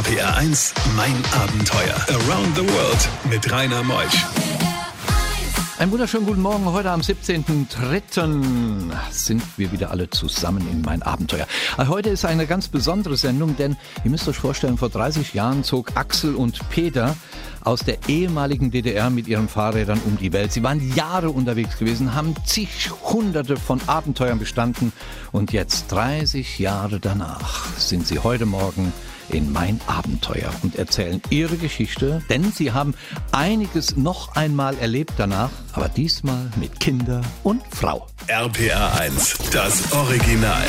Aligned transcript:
RPR 0.00 0.34
1, 0.34 0.72
mein 0.96 1.14
Abenteuer. 1.30 1.94
Around 2.08 2.56
the 2.56 2.62
World 2.62 3.08
mit 3.28 3.52
Rainer 3.52 3.82
Meusch. 3.82 4.24
Einen 5.78 5.92
wunderschönen 5.92 6.24
guten 6.24 6.40
Morgen. 6.40 6.64
Heute 6.64 6.90
am 6.90 7.02
17.03. 7.02 8.92
sind 9.10 9.42
wir 9.58 9.72
wieder 9.72 9.90
alle 9.90 10.08
zusammen 10.08 10.66
in 10.70 10.80
mein 10.80 11.02
Abenteuer. 11.02 11.46
Heute 11.76 12.08
ist 12.08 12.24
eine 12.24 12.46
ganz 12.46 12.68
besondere 12.68 13.18
Sendung, 13.18 13.58
denn 13.58 13.76
ihr 14.02 14.10
müsst 14.10 14.26
euch 14.26 14.36
vorstellen, 14.36 14.78
vor 14.78 14.88
30 14.88 15.34
Jahren 15.34 15.64
zog 15.64 15.94
Axel 15.96 16.34
und 16.34 16.66
Peter 16.70 17.14
aus 17.62 17.80
der 17.80 17.98
ehemaligen 18.08 18.70
DDR 18.70 19.10
mit 19.10 19.28
ihren 19.28 19.50
Fahrrädern 19.50 20.00
um 20.06 20.16
die 20.16 20.32
Welt. 20.32 20.50
Sie 20.50 20.62
waren 20.62 20.94
Jahre 20.94 21.28
unterwegs 21.28 21.76
gewesen, 21.76 22.14
haben 22.14 22.34
zig 22.46 22.90
hunderte 23.02 23.58
von 23.58 23.82
Abenteuern 23.86 24.38
bestanden 24.38 24.94
und 25.30 25.52
jetzt 25.52 25.92
30 25.92 26.58
Jahre 26.58 27.00
danach 27.00 27.66
sind 27.76 28.06
sie 28.06 28.20
heute 28.20 28.46
Morgen 28.46 28.94
in 29.32 29.52
mein 29.52 29.80
Abenteuer 29.86 30.52
und 30.62 30.76
erzählen 30.76 31.22
ihre 31.30 31.56
Geschichte, 31.56 32.22
denn 32.28 32.52
sie 32.52 32.72
haben 32.72 32.94
einiges 33.32 33.96
noch 33.96 34.34
einmal 34.36 34.76
erlebt 34.78 35.12
danach, 35.16 35.50
aber 35.72 35.88
diesmal 35.88 36.50
mit 36.56 36.80
Kinder 36.80 37.22
und 37.42 37.62
Frau. 37.70 38.06
RPR 38.26 39.00
1, 39.00 39.38
das 39.52 39.92
Original. 39.92 40.66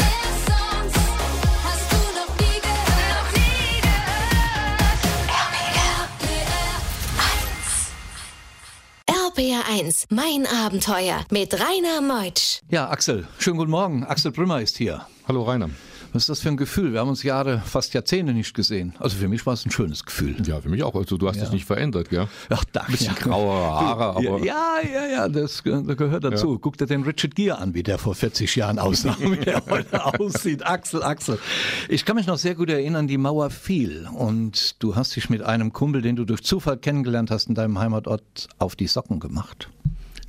RPR 9.07 9.63
1, 9.69 10.07
mein 10.09 10.45
Abenteuer 10.45 11.25
mit 11.31 11.53
Rainer 11.53 12.01
Meutsch. 12.01 12.59
Ja, 12.69 12.89
Axel, 12.89 13.27
schönen 13.39 13.57
guten 13.57 13.71
Morgen. 13.71 14.03
Axel 14.03 14.31
Brümmer 14.31 14.61
ist 14.61 14.77
hier. 14.77 15.05
Hallo 15.27 15.43
Rainer. 15.43 15.69
Was 16.13 16.23
ist 16.23 16.29
das 16.29 16.39
für 16.41 16.49
ein 16.49 16.57
Gefühl? 16.57 16.91
Wir 16.91 16.99
haben 16.99 17.07
uns 17.09 17.23
Jahre, 17.23 17.61
fast 17.65 17.93
Jahrzehnte 17.93 18.33
nicht 18.33 18.53
gesehen. 18.53 18.93
Also 18.99 19.15
für 19.17 19.27
mich 19.29 19.45
war 19.45 19.53
es 19.53 19.65
ein 19.65 19.71
schönes 19.71 20.05
Gefühl. 20.05 20.35
Ja, 20.45 20.59
für 20.59 20.67
mich 20.69 20.83
auch. 20.83 20.93
Also 20.95 21.17
du 21.17 21.27
hast 21.27 21.37
Ja. 21.37 21.43
dich 21.43 21.53
nicht 21.53 21.65
verändert, 21.65 22.09
gell? 22.09 22.27
Ach, 22.49 22.65
danke. 22.73 22.91
Bisschen 22.91 23.15
graue 23.15 23.53
Haare, 23.53 24.03
aber 24.17 24.43
Ja, 24.43 24.79
ja, 24.93 25.05
ja, 25.05 25.29
das 25.29 25.63
gehört 25.63 26.23
dazu. 26.23 26.53
Ja. 26.53 26.59
Guck 26.61 26.77
dir 26.77 26.85
den 26.85 27.03
Richard 27.03 27.35
Gere 27.35 27.57
an, 27.59 27.73
wie 27.73 27.83
der 27.83 27.97
vor 27.97 28.13
40 28.13 28.55
Jahren 28.57 28.77
aussah, 28.77 29.15
wie 29.21 29.37
der 29.37 29.63
heute 29.69 30.05
aussieht. 30.19 30.65
Axel, 30.65 31.01
Axel. 31.01 31.39
Ich 31.87 32.03
kann 32.03 32.17
mich 32.17 32.27
noch 32.27 32.37
sehr 32.37 32.55
gut 32.55 32.69
erinnern, 32.69 33.07
die 33.07 33.17
Mauer 33.17 33.49
fiel 33.49 34.07
und 34.13 34.75
du 34.83 34.95
hast 34.97 35.15
dich 35.15 35.29
mit 35.29 35.41
einem 35.43 35.71
Kumpel, 35.71 36.01
den 36.01 36.17
du 36.17 36.25
durch 36.25 36.41
Zufall 36.43 36.77
kennengelernt 36.77 37.31
hast, 37.31 37.47
in 37.47 37.55
deinem 37.55 37.79
Heimatort 37.79 38.49
auf 38.59 38.75
die 38.75 38.87
Socken 38.87 39.19
gemacht. 39.21 39.69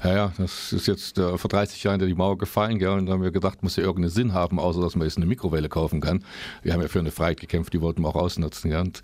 Ja, 0.04 0.14
ja, 0.14 0.32
das 0.36 0.72
ist 0.72 0.86
jetzt 0.86 1.18
äh, 1.18 1.38
vor 1.38 1.48
30 1.48 1.82
Jahren 1.84 2.00
die 2.00 2.14
Mauer 2.14 2.38
gefallen, 2.38 2.78
gell? 2.78 2.90
Und 2.90 3.06
da 3.06 3.12
haben 3.12 3.22
wir 3.22 3.30
gedacht, 3.30 3.62
muss 3.62 3.76
ja 3.76 3.84
irgendeinen 3.84 4.10
Sinn 4.10 4.32
haben, 4.34 4.58
außer 4.58 4.80
dass 4.80 4.96
man 4.96 5.06
jetzt 5.06 5.16
eine 5.16 5.26
Mikrowelle 5.26 5.68
kaufen 5.68 6.00
kann. 6.00 6.24
Wir 6.62 6.72
haben 6.72 6.82
ja 6.82 6.88
für 6.88 6.98
eine 6.98 7.10
Freiheit 7.10 7.40
gekämpft, 7.40 7.72
die 7.72 7.80
wollten 7.80 8.02
wir 8.02 8.08
auch 8.08 8.16
ausnutzen, 8.16 8.70
ja? 8.70 8.80
Und 8.80 9.02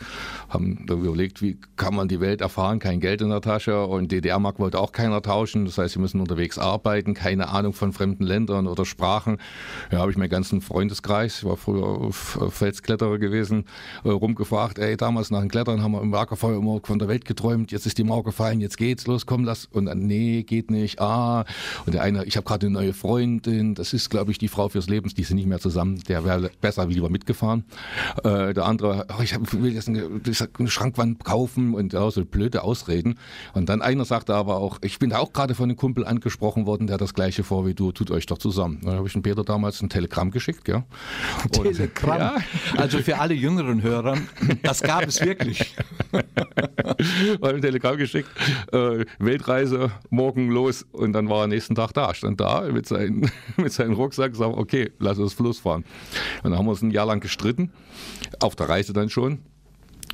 haben 0.49 0.87
überlegt, 0.89 1.43
wie 1.43 1.59
kann 1.77 1.95
man 1.95 2.09
die 2.09 2.21
Welt 2.21 2.41
erfahren? 2.41 2.79
Kein 2.79 3.01
Geld 3.01 3.23
in 3.23 3.31
der 3.31 3.41
Tasche 3.41 3.87
und 3.87 4.11
DDR-Mark 4.11 4.59
wollte 4.59 4.81
auch 4.81 4.93
keiner 4.93 5.23
tauschen. 5.23 5.65
Das 5.65 5.79
heißt, 5.79 5.95
sie 5.95 6.01
müssen 6.01 6.21
unterwegs 6.21 6.59
arbeiten, 6.59 7.15
keine 7.15 7.49
Ahnung 7.49 7.73
von 7.73 7.93
fremden 7.93 8.25
Ländern 8.25 8.67
oder 8.67 8.85
Sprachen. 8.85 9.39
Ja, 9.93 9.99
habe 9.99 10.11
ich 10.11 10.17
meinen 10.17 10.31
ganzen 10.31 10.61
Freundeskreis, 10.61 11.39
ich 11.39 11.45
war 11.45 11.57
früher 11.57 12.13
Felskletterer 12.13 13.19
gewesen, 13.19 13.65
äh, 14.05 14.09
rumgefragt, 14.09 14.79
ey, 14.79 14.97
damals 14.97 15.31
nach 15.31 15.41
dem 15.41 15.49
Klettern 15.49 15.83
haben 15.83 15.93
wir 15.93 16.03
im 16.03 16.13
Lagerfeuer 16.13 16.59
immer 16.59 16.81
von 16.83 16.99
der 16.99 17.09
Welt 17.09 17.25
geträumt, 17.25 17.73
jetzt 17.73 17.87
ist 17.87 17.99
die 17.99 18.05
Mauer 18.05 18.25
gefallen, 18.25 18.61
jetzt 18.61 18.79
geht's, 18.79 19.07
los, 19.07 19.27
komm, 19.27 19.45
lass. 19.45 19.67
Und 19.67 19.85
nee, 19.95 20.43
geht 20.43 20.71
nicht, 20.71 20.88
ah. 20.99 21.45
Und 21.87 21.95
der 21.95 22.03
eine, 22.03 22.25
ich 22.25 22.37
habe 22.37 22.47
gerade 22.47 22.67
eine 22.67 22.75
neue 22.75 22.93
Freundin, 22.93 23.75
das 23.75 23.93
ist, 23.93 24.11
glaube 24.11 24.31
ich, 24.31 24.39
die 24.39 24.49
Frau 24.49 24.69
fürs 24.69 24.89
Leben, 24.89 25.09
die 25.09 25.25
sind 25.25 25.37
nicht 25.37 25.47
mehr 25.47 25.61
zusammen, 25.61 26.01
der 26.09 26.25
wäre 26.25 26.51
besser 26.61 26.87
lieber 26.87 27.11
mitgefahren. 27.11 27.65
Äh, 28.25 28.55
der 28.55 28.65
andere, 28.65 29.07
oh, 29.17 29.23
ich 29.23 29.35
hab, 29.35 29.53
will 29.53 29.73
jetzt 29.73 29.89
eine, 29.89 30.09
eine 30.59 30.71
Schrankwand 30.71 31.25
kaufen 31.25 31.75
und 31.75 31.93
ja, 31.93 32.11
so 32.11 32.25
blöde 32.25 32.63
Ausreden. 32.63 33.19
Und 33.55 33.69
dann 33.69 33.83
einer 33.83 34.05
sagte 34.05 34.35
aber 34.35 34.57
auch, 34.57 34.79
ich 34.83 34.99
bin 34.99 35.11
da 35.11 35.19
auch 35.19 35.33
gerade 35.33 35.55
von 35.55 35.65
einem 35.65 35.77
Kumpel 35.77 36.07
angesprochen 36.07 36.67
worden, 36.67 36.87
der 36.87 36.95
hat 36.95 37.01
das 37.01 37.15
gleiche 37.15 37.45
vor 37.45 37.67
wie 37.67 37.75
du, 37.75 37.93
tut 37.93 38.11
euch 38.11 38.27
doch 38.27 38.39
zusammen. 38.39 38.81
Dann 38.83 38.97
habe 38.97 39.07
ich 39.07 39.13
dem 39.13 39.23
Peter 39.23 39.45
damals 39.45 39.83
ein 39.83 39.89
Telegramm 39.89 40.31
geschickt, 40.31 40.69
ja. 40.69 40.85
Telegramm. 41.53 42.19
Ja, 42.19 42.37
Also 42.77 42.99
für 42.99 43.19
alle 43.19 43.35
jüngeren 43.35 43.83
Hörer, 43.83 44.19
das 44.63 44.81
gab 44.81 45.07
es 45.07 45.21
wirklich. 45.21 45.75
war 47.41 47.51
ein 47.51 47.61
Telegramm 47.61 47.97
geschickt, 47.97 48.29
äh, 48.73 49.05
Weltreise, 49.19 49.91
morgen 50.11 50.51
los 50.51 50.78
und 50.93 51.13
dann 51.13 51.29
war 51.29 51.43
er 51.43 51.47
nächsten 51.47 51.75
Tag 51.75 51.93
da, 51.93 52.15
stand 52.15 52.41
da 52.41 52.63
mit, 52.63 52.87
seinen, 52.87 53.31
mit 53.57 53.73
seinem 53.73 53.95
Rucksack, 53.95 54.35
sagt, 54.37 54.57
okay, 54.57 54.91
lass 54.99 55.19
uns 55.19 55.33
Fluss 55.33 55.59
fahren. 55.59 55.85
Und 56.43 56.51
dann 56.51 56.59
haben 56.59 56.67
wir 56.67 56.71
uns 56.71 56.83
ein 56.83 56.91
Jahr 56.91 57.07
lang 57.07 57.21
gestritten, 57.21 57.73
auf 58.41 58.57
der 58.57 58.69
Reise 58.69 58.93
dann 58.93 59.11
schon. 59.11 59.41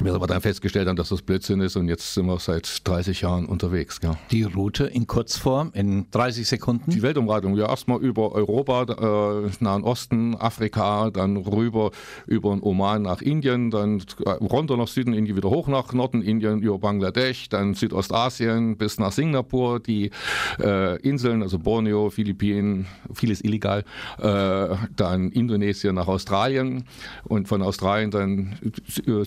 Wir 0.01 0.13
aber 0.15 0.27
dann 0.27 0.41
festgestellt 0.41 0.89
haben, 0.89 0.97
dass 0.97 1.11
das 1.11 1.23
Blödsinn 1.23 1.61
ist 1.61 1.77
und 1.77 1.89
jetzt 1.89 2.15
sind 2.15 2.27
wir 2.27 2.39
seit 2.41 2.87
30 2.87 3.21
Jahren 3.21 3.47
unterwegs. 3.47 4.01
Gell. 4.01 4.17
Die 4.33 4.43
Route 4.43 4.85
in 4.87 5.07
Kurzform 5.07 5.71
in 5.73 6.07
30 6.11 6.49
Sekunden. 6.49 6.91
Die 6.91 7.01
Weltumradung, 7.03 7.57
ja, 7.57 7.69
erstmal 7.69 8.01
über 8.01 8.33
Europa, 8.33 9.45
äh, 9.45 9.51
Nahen 9.61 9.85
Osten, 9.85 10.35
Afrika, 10.37 11.11
dann 11.11 11.37
rüber 11.37 11.93
über 12.27 12.51
den 12.51 12.63
Oman 12.63 13.03
nach 13.03 13.23
Indien, 13.23 13.71
dann 13.71 14.03
äh, 14.25 14.31
runter 14.31 14.77
nach 14.77 14.89
Süden, 14.89 15.15
Indien 15.15 15.37
wieder 15.37 15.51
hoch 15.51 15.69
nach 15.69 15.93
Norden, 15.93 16.23
Indien 16.23 16.61
über 16.61 16.79
Bangladesch, 16.79 17.49
dann 17.49 17.75
Südostasien 17.75 18.77
bis 18.77 18.99
nach 18.99 19.13
Singapur, 19.13 19.79
die 19.81 20.11
äh, 20.61 20.97
Inseln, 21.03 21.43
also 21.43 21.59
Borneo, 21.59 22.11
Philippinen, 22.11 22.87
vieles 23.13 23.43
illegal, 23.45 23.85
äh, 24.19 24.75
dann 24.97 25.31
Indonesien 25.31 25.95
nach 25.95 26.09
Australien 26.09 26.85
und 27.25 27.47
von 27.49 27.63
Australien 27.63 28.11
dann 28.11 28.57
Sü- 28.91 29.25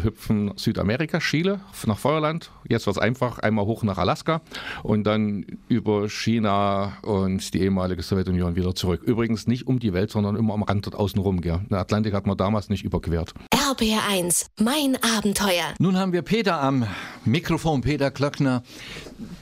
hüpfen, 0.00 0.52
Südamerika, 0.56 1.18
Chile 1.18 1.60
nach 1.86 1.98
Feuerland. 1.98 2.50
Jetzt 2.68 2.86
wird 2.86 2.96
es 2.96 3.02
einfach 3.02 3.38
einmal 3.38 3.66
hoch 3.66 3.82
nach 3.82 3.98
Alaska 3.98 4.40
und 4.82 5.04
dann 5.04 5.44
über 5.68 6.08
China 6.08 6.98
und 7.02 7.52
die 7.54 7.60
ehemalige 7.62 8.02
Sowjetunion 8.02 8.56
wieder 8.56 8.74
zurück. 8.74 9.02
Übrigens 9.04 9.46
nicht 9.46 9.66
um 9.66 9.78
die 9.78 9.92
Welt, 9.92 10.10
sondern 10.10 10.36
immer 10.36 10.54
am 10.54 10.62
Rand 10.62 10.86
dort 10.86 10.96
außenrum. 10.96 11.40
Gell. 11.40 11.60
Den 11.70 11.76
Atlantik 11.76 12.14
hat 12.14 12.26
man 12.26 12.36
damals 12.36 12.68
nicht 12.68 12.84
überquert. 12.84 13.34
RPR 13.52 14.06
1, 14.08 14.50
mein 14.60 14.96
Abenteuer. 15.16 15.74
Nun 15.78 15.96
haben 15.96 16.12
wir 16.12 16.22
Peter 16.22 16.60
am 16.60 16.86
Mikrofon, 17.24 17.80
Peter 17.80 18.10
Klöckner. 18.10 18.62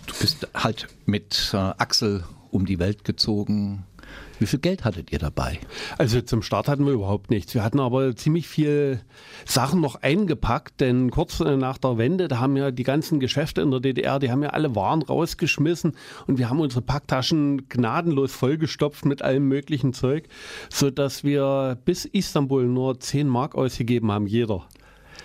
Du 0.07 0.15
bist 0.21 0.49
halt 0.55 0.89
mit 1.07 1.51
äh, 1.53 1.57
Axel 1.57 2.25
um 2.51 2.67
die 2.67 2.79
Welt 2.79 3.05
gezogen. 3.05 3.85
Wie 4.39 4.47
viel 4.47 4.59
Geld 4.59 4.85
hattet 4.85 5.13
ihr 5.13 5.19
dabei? 5.19 5.59
Also 5.99 6.23
zum 6.23 6.41
Start 6.41 6.67
hatten 6.67 6.87
wir 6.87 6.95
überhaupt 6.95 7.31
nichts. 7.31 7.55
Wir 7.55 7.63
hatten 7.63 7.79
aber 7.79 8.17
ziemlich 8.17 8.49
viel 8.49 9.01
Sachen 9.45 9.83
noch 9.83 9.97
eingepackt, 9.97 10.81
denn 10.81 11.11
kurz 11.11 11.41
nach 11.41 11.77
der 11.77 11.99
Wende, 11.99 12.27
da 12.27 12.39
haben 12.39 12.57
ja 12.57 12.71
die 12.71 12.83
ganzen 12.83 13.21
Geschäfte 13.21 13.61
in 13.61 13.71
der 13.71 13.81
DDR, 13.81 14.19
die 14.19 14.31
haben 14.31 14.43
ja 14.43 14.51
alle 14.51 14.75
Waren 14.75 15.03
rausgeschmissen 15.03 15.93
und 16.27 16.39
wir 16.39 16.49
haben 16.49 16.59
unsere 16.61 16.81
Packtaschen 16.81 17.69
gnadenlos 17.69 18.33
vollgestopft 18.33 19.05
mit 19.05 19.21
allem 19.21 19.47
möglichen 19.47 19.93
Zeug, 19.93 20.27
sodass 20.71 21.23
wir 21.23 21.79
bis 21.85 22.07
Istanbul 22.07 22.65
nur 22.65 22.99
10 22.99 23.29
Mark 23.29 23.55
ausgegeben 23.55 24.11
haben, 24.11 24.27
jeder. 24.27 24.67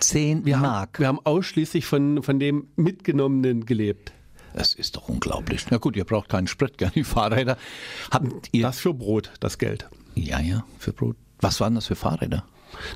Zehn 0.00 0.44
Wir 0.44 0.58
Mark. 0.58 0.88
haben, 0.98 0.98
wir 0.98 1.08
haben 1.08 1.20
ausschließlich 1.24 1.86
von, 1.86 2.22
von 2.22 2.38
dem 2.38 2.68
Mitgenommenen 2.76 3.64
gelebt. 3.64 4.12
Das 4.56 4.72
ist 4.72 4.96
doch 4.96 5.10
unglaublich. 5.10 5.66
Na 5.70 5.76
gut, 5.76 5.96
ihr 5.96 6.04
braucht 6.04 6.30
keinen 6.30 6.46
Sprit, 6.46 6.78
gell, 6.78 6.90
die 6.94 7.04
Fahrräder. 7.04 7.58
Habt 8.10 8.48
ihr... 8.52 8.62
Das 8.62 8.80
für 8.80 8.94
Brot, 8.94 9.30
das 9.38 9.58
Geld. 9.58 9.86
ja, 10.14 10.40
ja, 10.40 10.64
für 10.78 10.94
Brot. 10.94 11.16
Was 11.40 11.60
waren 11.60 11.74
das 11.74 11.86
für 11.86 11.94
Fahrräder? 11.94 12.42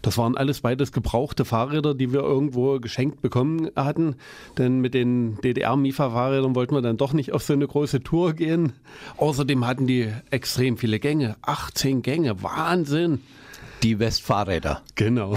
Das 0.00 0.16
waren 0.16 0.38
alles 0.38 0.62
beides 0.62 0.90
gebrauchte 0.90 1.44
Fahrräder, 1.44 1.94
die 1.94 2.14
wir 2.14 2.20
irgendwo 2.20 2.80
geschenkt 2.80 3.20
bekommen 3.20 3.70
hatten. 3.76 4.16
Denn 4.56 4.80
mit 4.80 4.94
den 4.94 5.38
DDR-Mifa-Fahrrädern 5.42 6.54
wollten 6.54 6.74
wir 6.74 6.80
dann 6.80 6.96
doch 6.96 7.12
nicht 7.12 7.32
auf 7.32 7.42
so 7.42 7.52
eine 7.52 7.68
große 7.68 8.02
Tour 8.02 8.32
gehen. 8.32 8.72
Außerdem 9.18 9.66
hatten 9.66 9.86
die 9.86 10.10
extrem 10.30 10.78
viele 10.78 10.98
Gänge. 10.98 11.36
18 11.42 12.00
Gänge, 12.00 12.42
Wahnsinn. 12.42 13.20
Die 13.82 13.98
Westfahrräder. 13.98 14.82
Genau. 14.94 15.36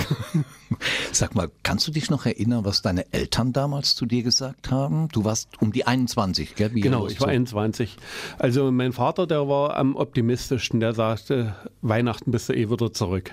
Sag 1.11 1.35
mal, 1.35 1.49
kannst 1.63 1.87
du 1.87 1.91
dich 1.91 2.09
noch 2.09 2.25
erinnern, 2.25 2.65
was 2.65 2.81
deine 2.81 3.11
Eltern 3.13 3.53
damals 3.53 3.95
zu 3.95 4.05
dir 4.05 4.23
gesagt 4.23 4.71
haben? 4.71 5.07
Du 5.09 5.23
warst 5.23 5.61
um 5.61 5.71
die 5.71 5.85
21, 5.85 6.55
gell? 6.55 6.73
Wie 6.73 6.81
Genau, 6.81 7.07
ich 7.07 7.19
war 7.21 7.27
loszog. 7.27 7.29
21. 7.29 7.97
Also 8.39 8.71
mein 8.71 8.91
Vater, 8.91 9.27
der 9.27 9.47
war 9.47 9.77
am 9.77 9.95
optimistischsten. 9.95 10.79
Der 10.79 10.93
sagte, 10.93 11.55
Weihnachten 11.81 12.31
bist 12.31 12.49
du 12.49 12.53
eh 12.53 12.69
wieder 12.69 12.91
zurück. 12.91 13.31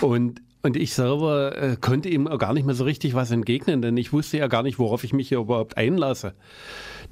Und, 0.00 0.42
und 0.62 0.76
ich 0.76 0.94
selber 0.94 1.56
äh, 1.56 1.76
konnte 1.80 2.08
ihm 2.08 2.26
gar 2.38 2.52
nicht 2.52 2.66
mehr 2.66 2.74
so 2.74 2.84
richtig 2.84 3.14
was 3.14 3.30
entgegnen, 3.30 3.80
denn 3.80 3.96
ich 3.96 4.12
wusste 4.12 4.38
ja 4.38 4.46
gar 4.46 4.62
nicht, 4.62 4.78
worauf 4.78 5.04
ich 5.04 5.12
mich 5.12 5.28
hier 5.28 5.38
überhaupt 5.38 5.76
einlasse. 5.76 6.34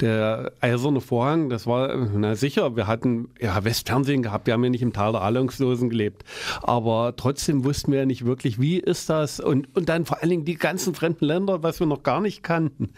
Der 0.00 0.52
eiserne 0.60 1.00
Vorhang, 1.00 1.48
das 1.48 1.66
war, 1.66 1.90
äh, 1.90 2.06
na 2.14 2.34
sicher, 2.34 2.76
wir 2.76 2.86
hatten 2.86 3.30
ja 3.40 3.64
Westfernsehen 3.64 4.22
gehabt, 4.22 4.46
wir 4.46 4.54
haben 4.54 4.64
ja 4.64 4.70
nicht 4.70 4.82
im 4.82 4.92
Tal 4.92 5.12
der 5.12 5.22
Ahnungslosen 5.22 5.88
gelebt. 5.88 6.24
Aber 6.62 7.14
trotzdem 7.16 7.64
wussten 7.64 7.92
wir 7.92 8.00
ja 8.00 8.06
nicht 8.06 8.26
wirklich, 8.26 8.60
wie 8.60 8.78
ist 8.78 9.08
das? 9.08 9.40
Und, 9.40 9.74
und 9.74 9.88
dann 9.88 10.04
vor 10.04 10.20
allen 10.20 10.30
Dingen 10.30 10.44
die 10.44 10.56
ganzen 10.56 10.94
fremden 10.94 11.24
Länder, 11.24 11.62
was 11.62 11.80
wir 11.80 11.86
noch 11.86 12.02
gar 12.02 12.20
nicht 12.20 12.42
kannten. 12.42 12.90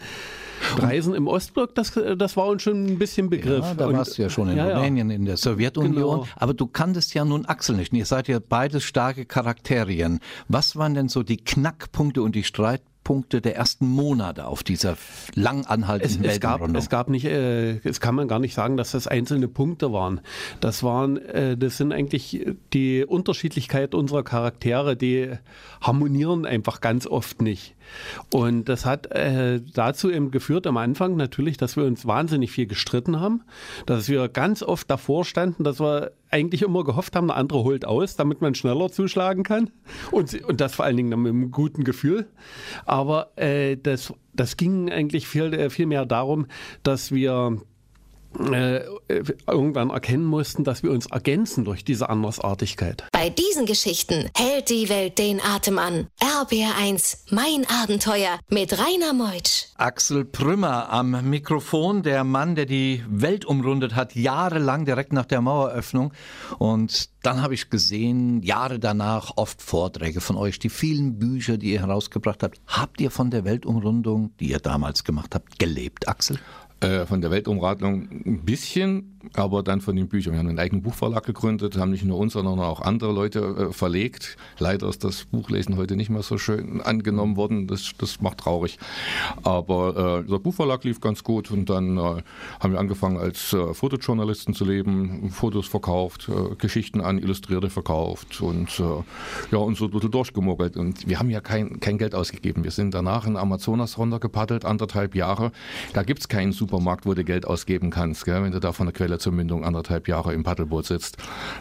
Reisen 0.77 1.13
im 1.13 1.27
Ostblock, 1.27 1.75
das, 1.75 1.93
das 2.17 2.37
war 2.37 2.47
uns 2.47 2.61
schon 2.63 2.85
ein 2.85 2.99
bisschen 2.99 3.29
Begriff. 3.29 3.63
Ja, 3.65 3.73
da 3.73 3.87
Und- 3.87 3.97
warst 3.97 4.17
du 4.17 4.21
ja 4.21 4.29
schon 4.29 4.49
in 4.49 4.57
Ja. 4.57 4.75
Rumänien, 4.77 5.09
in 5.09 5.25
der 5.25 5.37
Sowjetunion. 5.37 5.93
Genau. 6.21 6.27
Aber 6.35 6.53
du 6.53 6.67
kanntest 6.67 7.13
ja 7.13 7.25
nun 7.25 7.45
Axel 7.45 7.75
nicht. 7.75 7.93
Ihr 7.93 8.05
seid 8.05 8.27
ja 8.27 8.39
beides 8.39 8.83
starke 8.83 9.25
Charakterien. 9.25 10.19
Was 10.47 10.75
waren 10.75 10.93
denn 10.93 11.09
so 11.09 11.23
die 11.23 11.37
Knackpunkte 11.37 12.21
und 12.21 12.35
die 12.35 12.43
Streitpunkte 12.43 13.41
der 13.41 13.55
ersten 13.55 13.87
Monate 13.87 14.45
auf 14.45 14.63
dieser 14.63 14.95
lang 15.33 15.61
Es, 15.61 15.67
anhaltenden 15.67 16.23
es, 16.25 16.39
gab, 16.39 16.51
Weltumrundung? 16.59 16.81
es 16.81 16.89
gab 16.89 17.09
nicht, 17.09 17.25
äh, 17.25 17.77
es 17.87 17.99
kann 17.99 18.15
man 18.15 18.27
gar 18.27 18.39
nicht 18.39 18.53
sagen, 18.53 18.77
dass 18.77 18.91
das 18.91 19.07
einzelne 19.07 19.47
Punkte 19.47 19.91
waren. 19.91 20.21
Das 20.59 20.83
waren, 20.83 21.17
äh, 21.17 21.57
das 21.57 21.77
sind 21.77 21.91
eigentlich 21.91 22.45
die 22.73 23.03
Unterschiedlichkeit 23.05 23.95
unserer 23.95 24.23
Charaktere, 24.23 24.95
die 24.95 25.31
harmonieren 25.81 26.45
einfach 26.45 26.79
ganz 26.81 27.07
oft 27.07 27.41
nicht. 27.41 27.75
Und 28.31 28.69
das 28.69 28.85
hat 28.85 29.11
äh, 29.11 29.61
dazu 29.73 30.09
eben 30.11 30.31
geführt 30.31 30.67
am 30.67 30.77
Anfang 30.77 31.15
natürlich, 31.15 31.57
dass 31.57 31.75
wir 31.75 31.85
uns 31.85 32.05
wahnsinnig 32.05 32.51
viel 32.51 32.67
gestritten 32.67 33.19
haben, 33.19 33.43
dass 33.85 34.09
wir 34.09 34.27
ganz 34.29 34.63
oft 34.63 34.89
davor 34.89 35.25
standen, 35.25 35.63
dass 35.63 35.79
wir 35.79 36.11
eigentlich 36.29 36.61
immer 36.61 36.83
gehofft 36.83 37.15
haben, 37.15 37.27
der 37.27 37.35
andere 37.35 37.63
holt 37.63 37.85
aus, 37.85 38.15
damit 38.15 38.41
man 38.41 38.55
schneller 38.55 38.89
zuschlagen 38.89 39.43
kann. 39.43 39.69
Und, 40.11 40.41
und 40.43 40.61
das 40.61 40.75
vor 40.75 40.85
allen 40.85 40.97
Dingen 40.97 41.21
mit 41.21 41.29
einem 41.29 41.51
guten 41.51 41.83
Gefühl. 41.83 42.27
Aber 42.85 43.31
äh, 43.35 43.77
das, 43.77 44.13
das 44.33 44.57
ging 44.57 44.89
eigentlich 44.89 45.27
viel, 45.27 45.53
äh, 45.53 45.69
viel 45.69 45.85
mehr 45.85 46.05
darum, 46.05 46.47
dass 46.83 47.11
wir 47.11 47.57
äh, 48.39 48.81
irgendwann 49.47 49.89
erkennen 49.89 50.25
mussten, 50.25 50.63
dass 50.63 50.83
wir 50.83 50.91
uns 50.91 51.07
ergänzen 51.07 51.65
durch 51.65 51.83
diese 51.83 52.09
Andersartigkeit. 52.09 53.03
Bei 53.11 53.29
diesen 53.29 53.65
Geschichten 53.65 54.29
hält 54.35 54.69
die 54.69 54.89
Welt 54.89 55.17
den 55.17 55.41
Atem 55.41 55.77
an. 55.77 56.07
RBR1, 56.19 57.17
mein 57.31 57.65
Abenteuer 57.69 58.39
mit 58.49 58.73
Rainer 58.73 59.13
Meutsch. 59.13 59.67
Axel 59.75 60.25
Prümmer 60.25 60.89
am 60.89 61.29
Mikrofon, 61.29 62.03
der 62.03 62.23
Mann, 62.23 62.55
der 62.55 62.65
die 62.65 63.03
Welt 63.09 63.45
umrundet 63.45 63.95
hat, 63.95 64.15
jahrelang 64.15 64.85
direkt 64.85 65.13
nach 65.13 65.25
der 65.25 65.41
Maueröffnung. 65.41 66.13
Und 66.57 67.09
dann 67.23 67.41
habe 67.41 67.53
ich 67.53 67.69
gesehen, 67.69 68.41
Jahre 68.41 68.79
danach, 68.79 69.33
oft 69.35 69.61
Vorträge 69.61 70.21
von 70.21 70.37
euch, 70.37 70.57
die 70.59 70.69
vielen 70.69 71.19
Bücher, 71.19 71.57
die 71.57 71.73
ihr 71.73 71.81
herausgebracht 71.81 72.43
habt. 72.43 72.59
Habt 72.67 73.01
ihr 73.01 73.11
von 73.11 73.29
der 73.29 73.45
Weltumrundung, 73.45 74.31
die 74.39 74.51
ihr 74.51 74.59
damals 74.59 75.03
gemacht 75.03 75.35
habt, 75.35 75.59
gelebt, 75.59 76.07
Axel? 76.07 76.39
Äh, 76.81 77.05
von 77.05 77.21
der 77.21 77.29
Weltumradlung 77.29 78.09
ein 78.25 78.43
bisschen, 78.43 79.19
aber 79.35 79.63
dann 79.63 79.81
von 79.81 79.95
den 79.95 80.07
Büchern. 80.07 80.33
Wir 80.33 80.39
haben 80.39 80.47
einen 80.47 80.59
eigenen 80.59 80.81
Buchverlag 80.81 81.25
gegründet, 81.25 81.77
haben 81.77 81.91
nicht 81.91 82.03
nur 82.03 82.17
uns, 82.17 82.33
sondern 82.33 82.59
auch 82.59 82.81
andere 82.81 83.11
Leute 83.11 83.39
äh, 83.69 83.73
verlegt. 83.73 84.37
Leider 84.59 84.89
ist 84.89 85.03
das 85.03 85.25
Buchlesen 85.25 85.77
heute 85.77 85.95
nicht 85.95 86.09
mehr 86.09 86.23
so 86.23 86.37
schön 86.37 86.81
angenommen 86.81 87.35
worden. 87.35 87.67
Das, 87.67 87.91
das 87.97 88.21
macht 88.21 88.39
traurig. 88.39 88.79
Aber 89.43 90.23
äh, 90.25 90.29
der 90.29 90.39
Buchverlag 90.39 90.83
lief 90.83 90.99
ganz 90.99 91.23
gut 91.23 91.51
und 91.51 91.69
dann 91.69 91.97
äh, 91.97 92.23
haben 92.59 92.73
wir 92.73 92.79
angefangen 92.79 93.17
als 93.17 93.53
äh, 93.53 93.73
Fotojournalisten 93.73 94.53
zu 94.53 94.65
leben, 94.65 95.29
Fotos 95.31 95.67
verkauft, 95.67 96.29
äh, 96.29 96.55
Geschichten 96.55 97.01
an 97.01 97.17
Illustrierte 97.17 97.69
verkauft 97.69 98.41
und 98.41 98.79
äh, 98.79 98.83
ja, 99.51 99.57
uns 99.57 99.79
so 99.79 99.85
ein 99.85 99.91
bisschen 99.91 100.11
durchgemogelt. 100.11 100.77
Und 100.77 101.07
wir 101.07 101.19
haben 101.19 101.29
ja 101.29 101.41
kein, 101.41 101.79
kein 101.79 101.97
Geld 101.97 102.15
ausgegeben. 102.15 102.63
Wir 102.63 102.71
sind 102.71 102.93
danach 102.93 103.25
in 103.25 103.37
Amazonas 103.37 103.97
runtergepaddelt, 103.97 104.65
anderthalb 104.65 105.15
Jahre. 105.15 105.51
Da 105.93 106.03
gibt's 106.03 106.27
keinen 106.27 106.51
Supermarkt, 106.51 107.05
wo 107.05 107.13
du 107.13 107.23
Geld 107.23 107.45
ausgeben 107.45 107.89
kannst, 107.89 108.25
gell? 108.25 108.43
wenn 108.43 108.51
du 108.51 108.59
da 108.59 108.71
von 108.71 108.87
der 108.87 108.93
Quelle 108.93 109.10
zur 109.19 109.33
Mündung 109.33 109.63
anderthalb 109.65 110.07
Jahre 110.07 110.33
im 110.33 110.43
Paddelboot 110.43 110.85
sitzt. 110.85 111.17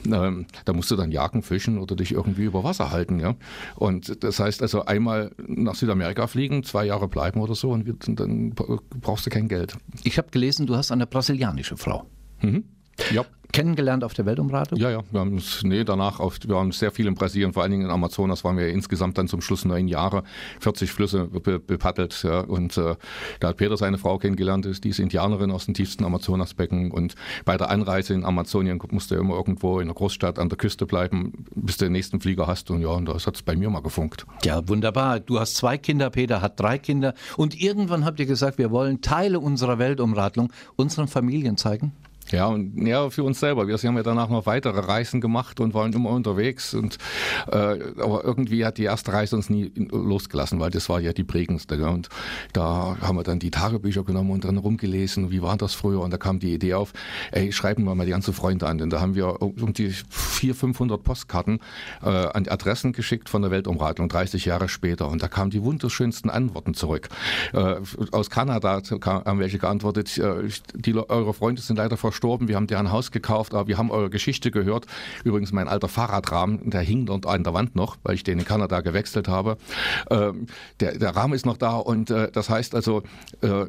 Ähm, 0.07 0.47
da 0.65 0.73
musst 0.73 0.91
du 0.91 0.97
dann 0.97 1.11
jagen, 1.11 1.43
fischen 1.43 1.79
oder 1.79 1.97
dich 1.97 2.13
irgendwie 2.13 2.45
über 2.45 2.65
Wasser 2.65 2.91
halten. 2.91 3.21
Ja? 3.21 3.35
Und 3.77 4.23
das 4.25 4.39
heißt 4.41 4.63
also 4.63 4.85
einmal 4.85 5.33
nach 5.47 5.75
Südamerika 5.75 6.27
fliegen, 6.27 6.63
zwei 6.65 6.85
Jahre 6.87 7.09
bleiben 7.09 7.41
oder 7.41 7.55
so 7.55 7.71
und 7.71 7.87
wir- 7.87 7.97
dann 8.15 8.51
brauchst 9.01 9.27
du 9.27 9.31
kein 9.31 9.49
Geld. 9.49 9.77
Ich 10.05 10.19
habe 10.19 10.29
gelesen, 10.31 10.67
du 10.67 10.77
hast 10.77 10.93
eine 10.93 11.07
brasilianische 11.07 11.77
Frau 11.77 12.07
Ja. 13.13 13.25
Kennengelernt 13.53 14.05
auf 14.05 14.15
der 14.15 14.27
Weltumradung. 14.27 14.79
Ja, 14.79 14.91
ja, 14.91 15.03
wir 15.11 15.21
haben 15.21 15.37
es, 15.37 15.63
nee, 15.63 15.85
danach, 15.85 16.21
auf, 16.21 16.39
wir 16.47 16.57
haben 16.57 16.73
sehr 16.73 16.91
viel 16.91 17.07
in 17.07 17.15
Brasilien, 17.15 17.53
vor 17.53 17.63
allen 17.63 17.73
Dingen 17.73 17.85
in 17.85 17.91
Amazonas 17.91 18.45
waren 18.45 18.57
wir 18.57 18.69
insgesamt 18.69 19.19
dann 19.19 19.29
zum 19.29 19.41
Schluss 19.41 19.65
neun 19.65 19.89
Jahre, 19.89 20.23
40 20.61 20.93
Flüsse 20.93 21.27
be, 21.27 21.59
bepaddelt. 21.59 22.23
Ja, 22.23 22.41
und 22.41 22.77
äh, 22.77 22.97
da 23.41 23.49
hat 23.49 23.57
Peter 23.57 23.77
seine 23.77 23.99
Frau 23.99 24.19
kennengelernt, 24.19 24.67
ist, 24.67 24.85
die 24.85 24.91
ist 24.91 24.99
Indianerin 24.99 25.51
aus 25.51 25.67
dem 25.67 25.75
tiefsten 25.75 26.05
Amazonasbecken. 26.05 26.91
Und 26.91 27.15
bei 27.45 27.57
der 27.57 27.71
Anreise 27.71 28.15
in 28.15 28.25
Amazonien 28.25 28.81
musst 28.91 29.11
du 29.11 29.17
immer 29.17 29.35
irgendwo 29.35 29.81
in 29.81 29.89
der 29.89 29.95
Großstadt 29.95 30.39
an 30.39 30.49
der 30.49 30.59
Küste 30.59 30.87
bleiben, 30.87 31.45
bis 31.55 31.77
du 31.77 31.87
den 31.87 31.93
nächsten 31.93 32.21
Flieger 32.21 32.47
hast. 32.47 32.71
Und 32.71 32.83
ja, 32.83 32.89
und 32.89 33.07
da 33.07 33.15
hat 33.15 33.35
es 33.35 33.43
bei 33.43 33.57
mir 33.57 33.71
mal 33.71 33.83
gefunkt. 33.83 34.27
Ja, 34.45 34.67
wunderbar. 34.69 35.21
Du 35.21 35.41
hast 35.41 35.57
zwei 35.57 35.79
Kinder, 35.79 36.11
Peter 36.11 36.41
hat 36.41 36.59
drei 36.61 36.79
Kinder. 36.79 37.15
Und 37.37 37.61
irgendwann 37.61 38.05
habt 38.05 38.21
ihr 38.21 38.27
gesagt, 38.27 38.59
wir 38.59 38.71
wollen 38.71 39.01
Teile 39.01 39.41
unserer 39.41 39.79
Weltumradlung 39.79 40.53
unseren 40.77 41.09
Familien 41.09 41.57
zeigen. 41.57 41.93
Ja, 42.31 42.47
und 42.47 42.87
ja, 42.87 43.11
für 43.11 43.25
uns 43.25 43.41
selber. 43.41 43.67
Wir 43.67 43.77
haben 43.77 43.97
ja 43.97 44.03
danach 44.03 44.29
noch 44.29 44.47
weitere 44.47 44.81
Reisen 44.81 45.21
gemacht 45.21 45.61
und 45.61 45.75
waren 45.75 45.93
immer 45.93 46.11
unterwegs. 46.11 46.75
Und, 46.75 46.99
äh, 47.49 47.57
aber 47.57 48.25
irgendwie 48.25 48.65
hat 48.65 48.79
die 48.79 48.85
erste 48.85 49.13
Reise 49.13 49.37
uns 49.37 49.51
nie 49.51 49.73
losgelassen, 49.91 50.61
weil 50.61 50.71
das 50.71 50.89
war 50.89 51.01
ja 51.01 51.13
die 51.13 51.25
prägendste. 51.25 51.77
Gell? 51.77 51.89
Und 51.89 52.09
da 52.53 52.97
haben 53.01 53.17
wir 53.17 53.25
dann 53.25 53.39
die 53.39 53.51
Tagebücher 53.51 54.05
genommen 54.05 54.31
und 54.31 54.45
dann 54.45 54.57
rumgelesen, 54.57 55.31
wie 55.31 55.43
war 55.43 55.57
das 55.57 55.75
früher? 55.75 56.01
Und 56.01 56.13
da 56.13 56.19
kam 56.19 56.39
die 56.39 56.55
Idee 56.55 56.75
auf, 56.75 56.93
ey, 57.33 57.53
schreiben 57.53 57.85
wir 57.85 57.95
mal 57.95 58.05
die 58.05 58.13
ganzen 58.13 58.35
Freunde 58.35 58.67
an. 58.67 58.81
Und 58.81 58.91
da 58.91 59.01
haben 59.01 59.15
wir 59.15 59.43
um 59.43 59.73
die 59.73 59.91
400, 59.91 60.61
500 60.61 61.03
Postkarten 61.03 61.61
äh, 62.03 62.09
an 62.09 62.47
Adressen 62.49 62.93
geschickt 62.93 63.29
von 63.29 63.43
der 63.43 63.51
Weltumradlung, 63.51 64.09
30 64.09 64.45
Jahre 64.45 64.69
später. 64.69 65.09
Und 65.09 65.23
da 65.23 65.29
kamen 65.29 65.51
die 65.51 65.63
wunderschönsten 65.63 66.31
Antworten 66.31 66.75
zurück. 66.75 67.09
Äh, 67.53 67.77
aus 68.13 68.31
Kanada 68.31 68.83
haben 69.05 69.39
welche 69.39 69.59
geantwortet, 69.59 70.17
äh, 70.19 70.49
die, 70.75 70.95
eure 70.95 71.35
Freunde 71.35 71.63
sind 71.63 71.77
leider 71.77 71.97
verstorben, 71.97 72.20
wir 72.23 72.57
haben 72.57 72.67
deren 72.67 72.91
Haus 72.91 73.11
gekauft, 73.11 73.55
aber 73.55 73.69
wir 73.69 73.79
haben 73.79 73.91
eure 73.91 74.11
Geschichte 74.11 74.51
gehört. 74.51 74.87
Übrigens, 75.25 75.53
mein 75.53 75.69
alter 75.69 75.89
Fahrradrahmen, 75.89 76.71
der 76.71 76.81
hing 76.81 77.07
dort 77.07 77.27
an 77.27 77.45
der 77.45 77.55
Wand 77.55 77.77
noch, 77.77 77.97
weil 78.03 78.15
ich 78.15 78.25
den 78.25 78.39
in 78.39 78.45
Kanada 78.45 78.81
gewechselt 78.81 79.29
habe. 79.29 79.57
Ähm, 80.11 80.47
der, 80.81 80.99
der 80.99 81.17
Rahmen 81.17 81.35
ist 81.35 81.47
noch 81.47 81.57
da 81.57 81.77
und 81.77 82.11
äh, 82.11 82.31
das 82.31 82.51
heißt 82.51 82.75
also, 82.75 83.03
äh, 83.43 83.65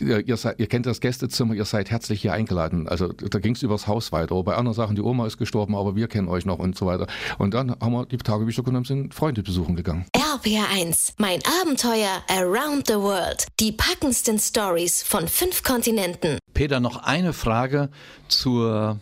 ihr, 0.00 0.36
seid, 0.36 0.58
ihr 0.58 0.66
kennt 0.66 0.86
das 0.86 1.00
Gästezimmer, 1.00 1.54
ihr 1.54 1.64
seid 1.64 1.90
herzlich 1.90 2.20
hier 2.22 2.32
eingeladen. 2.32 2.88
Also 2.88 3.08
da 3.08 3.38
ging 3.38 3.54
es 3.54 3.62
übers 3.62 3.86
Haus 3.86 4.12
weiter. 4.12 4.42
Bei 4.42 4.54
anderen 4.54 4.74
Sachen, 4.74 4.96
die 4.96 5.02
Oma 5.02 5.26
ist 5.26 5.38
gestorben, 5.38 5.74
aber 5.74 5.96
wir 5.96 6.08
kennen 6.08 6.28
euch 6.28 6.44
noch 6.44 6.58
und 6.58 6.76
so 6.76 6.86
weiter. 6.86 7.06
Und 7.38 7.54
dann 7.54 7.70
haben 7.80 7.92
wir 7.92 8.06
die 8.06 8.18
Tagebücher 8.18 8.62
genommen, 8.62 8.84
sind 8.84 9.14
Freunde 9.14 9.42
besuchen 9.42 9.76
gegangen. 9.76 10.06
RPR1, 10.14 11.14
mein 11.18 11.40
Abenteuer 11.62 12.22
around 12.28 12.86
the 12.86 12.94
world. 12.94 13.46
Die 13.60 13.72
packendsten 13.72 14.38
Stories 14.38 15.02
von 15.02 15.28
fünf 15.28 15.62
Kontinenten. 15.62 16.38
Peter, 16.58 16.80
noch 16.80 17.04
eine 17.04 17.32
Frage 17.32 17.88
zur 18.26 18.98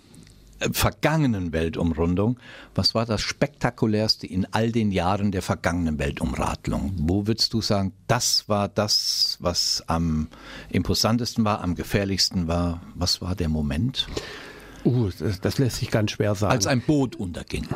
äh, 0.60 0.68
vergangenen 0.72 1.54
Weltumrundung. 1.54 2.38
Was 2.74 2.94
war 2.94 3.06
das 3.06 3.22
spektakulärste 3.22 4.26
in 4.26 4.46
all 4.50 4.72
den 4.72 4.92
Jahren 4.92 5.32
der 5.32 5.40
vergangenen 5.40 5.98
Weltumradlung? 5.98 6.92
Wo 6.98 7.26
würdest 7.26 7.54
du 7.54 7.62
sagen, 7.62 7.94
das 8.08 8.46
war 8.50 8.68
das, 8.68 9.38
was 9.40 9.82
am 9.86 10.28
imposantesten 10.68 11.46
war, 11.46 11.62
am 11.62 11.76
gefährlichsten 11.76 12.46
war? 12.46 12.82
Was 12.94 13.22
war 13.22 13.34
der 13.34 13.48
Moment? 13.48 14.06
Uh, 14.86 15.10
das, 15.18 15.40
das 15.40 15.58
lässt 15.58 15.76
sich 15.78 15.90
ganz 15.90 16.12
schwer 16.12 16.34
sagen. 16.36 16.52
Als 16.52 16.66
ein 16.68 16.80
Boot 16.80 17.16
unterging. 17.16 17.66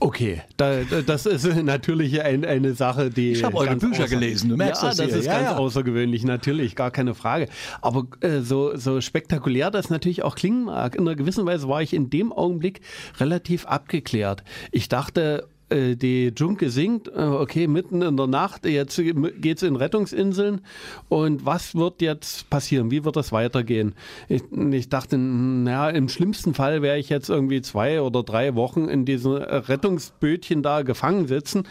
Okay, 0.00 0.42
da, 0.58 0.82
da, 0.82 1.00
das 1.00 1.24
ist 1.24 1.46
natürlich 1.62 2.20
ein, 2.20 2.44
eine 2.44 2.74
Sache, 2.74 3.08
die. 3.08 3.32
Ich 3.32 3.42
habe 3.44 3.56
eure 3.56 3.76
Bücher 3.76 4.06
gelesen, 4.06 4.50
du 4.50 4.56
merkst 4.56 4.82
ja, 4.82 4.88
das 4.88 4.98
das 4.98 5.12
ist 5.12 5.24
Ja, 5.24 5.34
ganz 5.34 5.50
ja. 5.50 5.56
außergewöhnlich, 5.56 6.24
natürlich, 6.24 6.76
gar 6.76 6.90
keine 6.90 7.14
Frage. 7.14 7.48
Aber 7.80 8.06
äh, 8.20 8.40
so, 8.40 8.76
so 8.76 9.00
spektakulär 9.00 9.70
das 9.70 9.88
natürlich 9.88 10.24
auch 10.24 10.34
klingen 10.34 10.64
mag, 10.64 10.94
in 10.94 11.02
einer 11.02 11.16
gewissen 11.16 11.46
Weise 11.46 11.68
war 11.68 11.80
ich 11.80 11.94
in 11.94 12.10
dem 12.10 12.32
Augenblick 12.32 12.82
relativ 13.18 13.64
abgeklärt. 13.64 14.44
Ich 14.72 14.88
dachte, 14.88 15.48
äh, 15.72 15.96
die 15.96 16.32
Junke 16.36 16.70
singt, 16.70 17.08
äh, 17.08 17.20
okay, 17.20 17.66
mitten 17.66 18.02
in 18.02 18.16
der 18.16 18.26
Nacht, 18.26 18.66
jetzt 18.66 19.00
geht's 19.40 19.62
in 19.62 19.76
Rettungsinseln 19.76 20.60
und 21.08 21.44
was 21.46 21.74
wird 21.74 22.02
jetzt 22.02 22.48
passieren? 22.50 22.90
Wie 22.90 23.04
wird 23.04 23.16
das 23.16 23.32
weitergehen? 23.32 23.94
Ich, 24.28 24.42
ich 24.52 24.88
dachte, 24.88 25.18
naja, 25.18 25.90
im 25.90 26.08
schlimmsten 26.08 26.54
Fall 26.54 26.82
wäre 26.82 26.98
ich 26.98 27.08
jetzt 27.08 27.28
irgendwie 27.28 27.62
zwei 27.62 28.00
oder 28.00 28.22
drei 28.22 28.54
Wochen 28.54 28.88
in 28.88 29.04
diesem 29.04 29.32
Rettungsbötchen 29.32 30.62
da 30.62 30.82
gefangen 30.82 31.26
sitzen. 31.26 31.64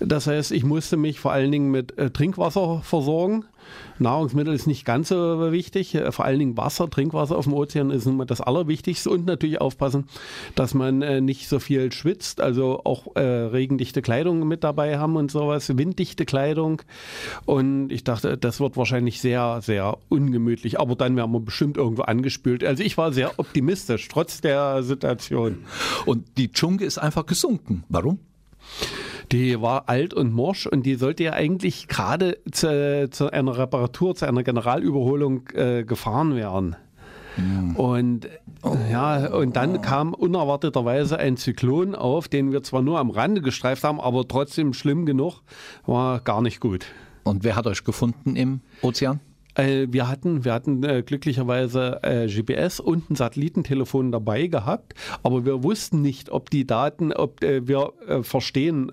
Das 0.00 0.26
heißt, 0.26 0.52
ich 0.52 0.64
musste 0.64 0.96
mich 0.96 1.20
vor 1.20 1.32
allen 1.32 1.52
Dingen 1.52 1.70
mit 1.70 1.96
äh, 1.98 2.10
Trinkwasser 2.10 2.82
versorgen. 2.82 3.44
Nahrungsmittel 3.98 4.54
ist 4.54 4.66
nicht 4.66 4.84
ganz 4.84 5.08
so 5.08 5.52
wichtig, 5.52 5.94
äh, 5.94 6.12
vor 6.12 6.24
allen 6.24 6.38
Dingen 6.38 6.56
Wasser, 6.56 6.88
Trinkwasser 6.88 7.36
auf 7.36 7.44
dem 7.44 7.54
Ozean 7.54 7.90
ist 7.90 8.06
immer 8.06 8.26
das 8.26 8.40
Allerwichtigste 8.40 9.10
und 9.10 9.26
natürlich 9.26 9.60
aufpassen, 9.60 10.08
dass 10.54 10.74
man 10.74 11.02
äh, 11.02 11.20
nicht 11.20 11.48
so 11.48 11.58
viel 11.58 11.92
schwitzt, 11.92 12.40
also 12.40 12.82
auch 12.84 13.16
äh, 13.16 13.20
regendichte 13.20 14.02
Kleidung 14.02 14.46
mit 14.46 14.64
dabei 14.64 14.98
haben 14.98 15.16
und 15.16 15.30
sowas, 15.30 15.76
winddichte 15.76 16.24
Kleidung 16.24 16.82
und 17.46 17.90
ich 17.90 18.04
dachte, 18.04 18.36
das 18.36 18.60
wird 18.60 18.76
wahrscheinlich 18.76 19.20
sehr, 19.20 19.60
sehr 19.62 19.96
ungemütlich, 20.08 20.80
aber 20.80 20.96
dann 20.96 21.16
werden 21.16 21.32
wir 21.32 21.40
bestimmt 21.40 21.76
irgendwo 21.76 22.02
angespült. 22.02 22.64
Also 22.64 22.82
ich 22.82 22.96
war 22.96 23.12
sehr 23.12 23.38
optimistisch, 23.38 24.08
trotz 24.08 24.40
der 24.40 24.82
Situation. 24.82 25.64
Und 26.06 26.26
die 26.36 26.52
Dschungel 26.52 26.86
ist 26.86 26.98
einfach 26.98 27.26
gesunken. 27.26 27.84
Warum? 27.88 28.18
Die 29.32 29.60
war 29.60 29.88
alt 29.88 30.14
und 30.14 30.32
morsch 30.32 30.66
und 30.66 30.84
die 30.84 30.94
sollte 30.94 31.24
ja 31.24 31.32
eigentlich 31.32 31.88
gerade 31.88 32.38
zu, 32.50 33.08
zu 33.10 33.32
einer 33.32 33.56
Reparatur, 33.56 34.14
zu 34.14 34.26
einer 34.26 34.42
Generalüberholung 34.42 35.48
äh, 35.54 35.84
gefahren 35.84 36.36
werden. 36.36 36.76
Mhm. 37.36 37.76
Und 37.76 38.28
oh. 38.62 38.76
ja, 38.90 39.34
und 39.34 39.56
dann 39.56 39.80
kam 39.80 40.14
unerwarteterweise 40.14 41.18
ein 41.18 41.36
Zyklon 41.36 41.94
auf, 41.94 42.28
den 42.28 42.52
wir 42.52 42.62
zwar 42.62 42.82
nur 42.82 42.98
am 42.98 43.10
Rande 43.10 43.40
gestreift 43.40 43.84
haben, 43.84 44.00
aber 44.00 44.26
trotzdem 44.28 44.72
schlimm 44.72 45.06
genug, 45.06 45.40
war 45.86 46.20
gar 46.20 46.42
nicht 46.42 46.60
gut. 46.60 46.86
Und 47.24 47.42
wer 47.42 47.56
hat 47.56 47.66
euch 47.66 47.84
gefunden 47.84 48.36
im 48.36 48.60
Ozean? 48.82 49.20
Äh, 49.54 49.86
wir 49.90 50.08
hatten, 50.08 50.44
wir 50.44 50.52
hatten 50.52 50.82
äh, 50.82 51.02
glücklicherweise 51.02 52.00
äh, 52.02 52.26
GPS 52.26 52.80
und 52.80 53.10
ein 53.10 53.14
Satellitentelefon 53.14 54.12
dabei 54.12 54.46
gehabt, 54.46 54.94
aber 55.22 55.44
wir 55.44 55.62
wussten 55.62 56.02
nicht, 56.02 56.30
ob 56.30 56.50
die 56.50 56.66
Daten, 56.66 57.12
ob 57.12 57.40
wir 57.40 57.92
verstehen, 58.22 58.90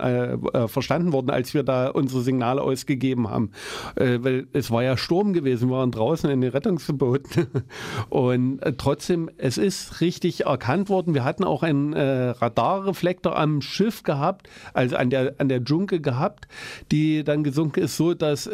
verstanden 0.67 1.13
wurden, 1.13 1.29
als 1.29 1.53
wir 1.53 1.63
da 1.63 1.89
unsere 1.89 2.21
Signale 2.21 2.61
ausgegeben 2.61 3.29
haben. 3.29 3.51
weil 3.95 4.47
es 4.53 4.71
war 4.71 4.83
ja 4.83 4.97
Sturm 4.97 5.33
gewesen, 5.33 5.69
wir 5.69 5.77
waren 5.77 5.91
draußen 5.91 6.29
in 6.29 6.41
den 6.41 6.51
Rettungsbooten 6.51 7.47
und 8.09 8.59
trotzdem, 8.77 9.29
es 9.37 9.57
ist 9.57 10.01
richtig 10.01 10.45
erkannt 10.45 10.89
worden. 10.89 11.13
Wir 11.13 11.23
hatten 11.23 11.43
auch 11.43 11.63
einen 11.63 11.93
Radarreflektor 11.93 13.37
am 13.37 13.61
Schiff 13.61 14.03
gehabt, 14.03 14.49
also 14.73 14.95
an 14.95 15.09
der, 15.09 15.35
an 15.37 15.49
der 15.49 15.63
Dschunke 15.63 16.01
gehabt, 16.01 16.47
die 16.91 17.23
dann 17.23 17.43
gesunken 17.43 17.81
ist, 17.81 17.97
so 17.97 18.13
dass 18.13 18.49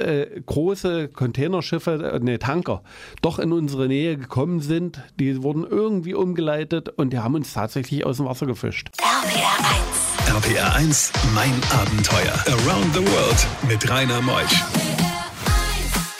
große 0.45 1.09
Containerschiffe 1.09 1.96
äh, 2.01 2.19
nee, 2.21 2.37
Tanker, 2.37 2.81
doch 3.21 3.39
in 3.39 3.51
unsere 3.51 3.87
Nähe 3.87 4.17
gekommen 4.17 4.61
sind. 4.61 5.01
Die 5.19 5.41
wurden 5.43 5.63
irgendwie 5.63 6.13
umgeleitet 6.13 6.89
und 6.89 7.13
die 7.13 7.19
haben 7.19 7.35
uns 7.35 7.53
tatsächlich 7.53 8.05
aus 8.05 8.17
dem 8.17 8.25
Wasser 8.25 8.45
gefischt. 8.45 8.89
RPR 8.99 10.37
1. 10.37 10.45
RPR 10.45 10.75
1, 10.75 11.11
mein 11.33 11.53
Abenteuer. 11.71 12.33
Around 12.47 12.93
the 12.93 12.99
World 12.99 13.47
mit 13.67 13.89
Rainer 13.89 14.21
Meusch. 14.21 14.63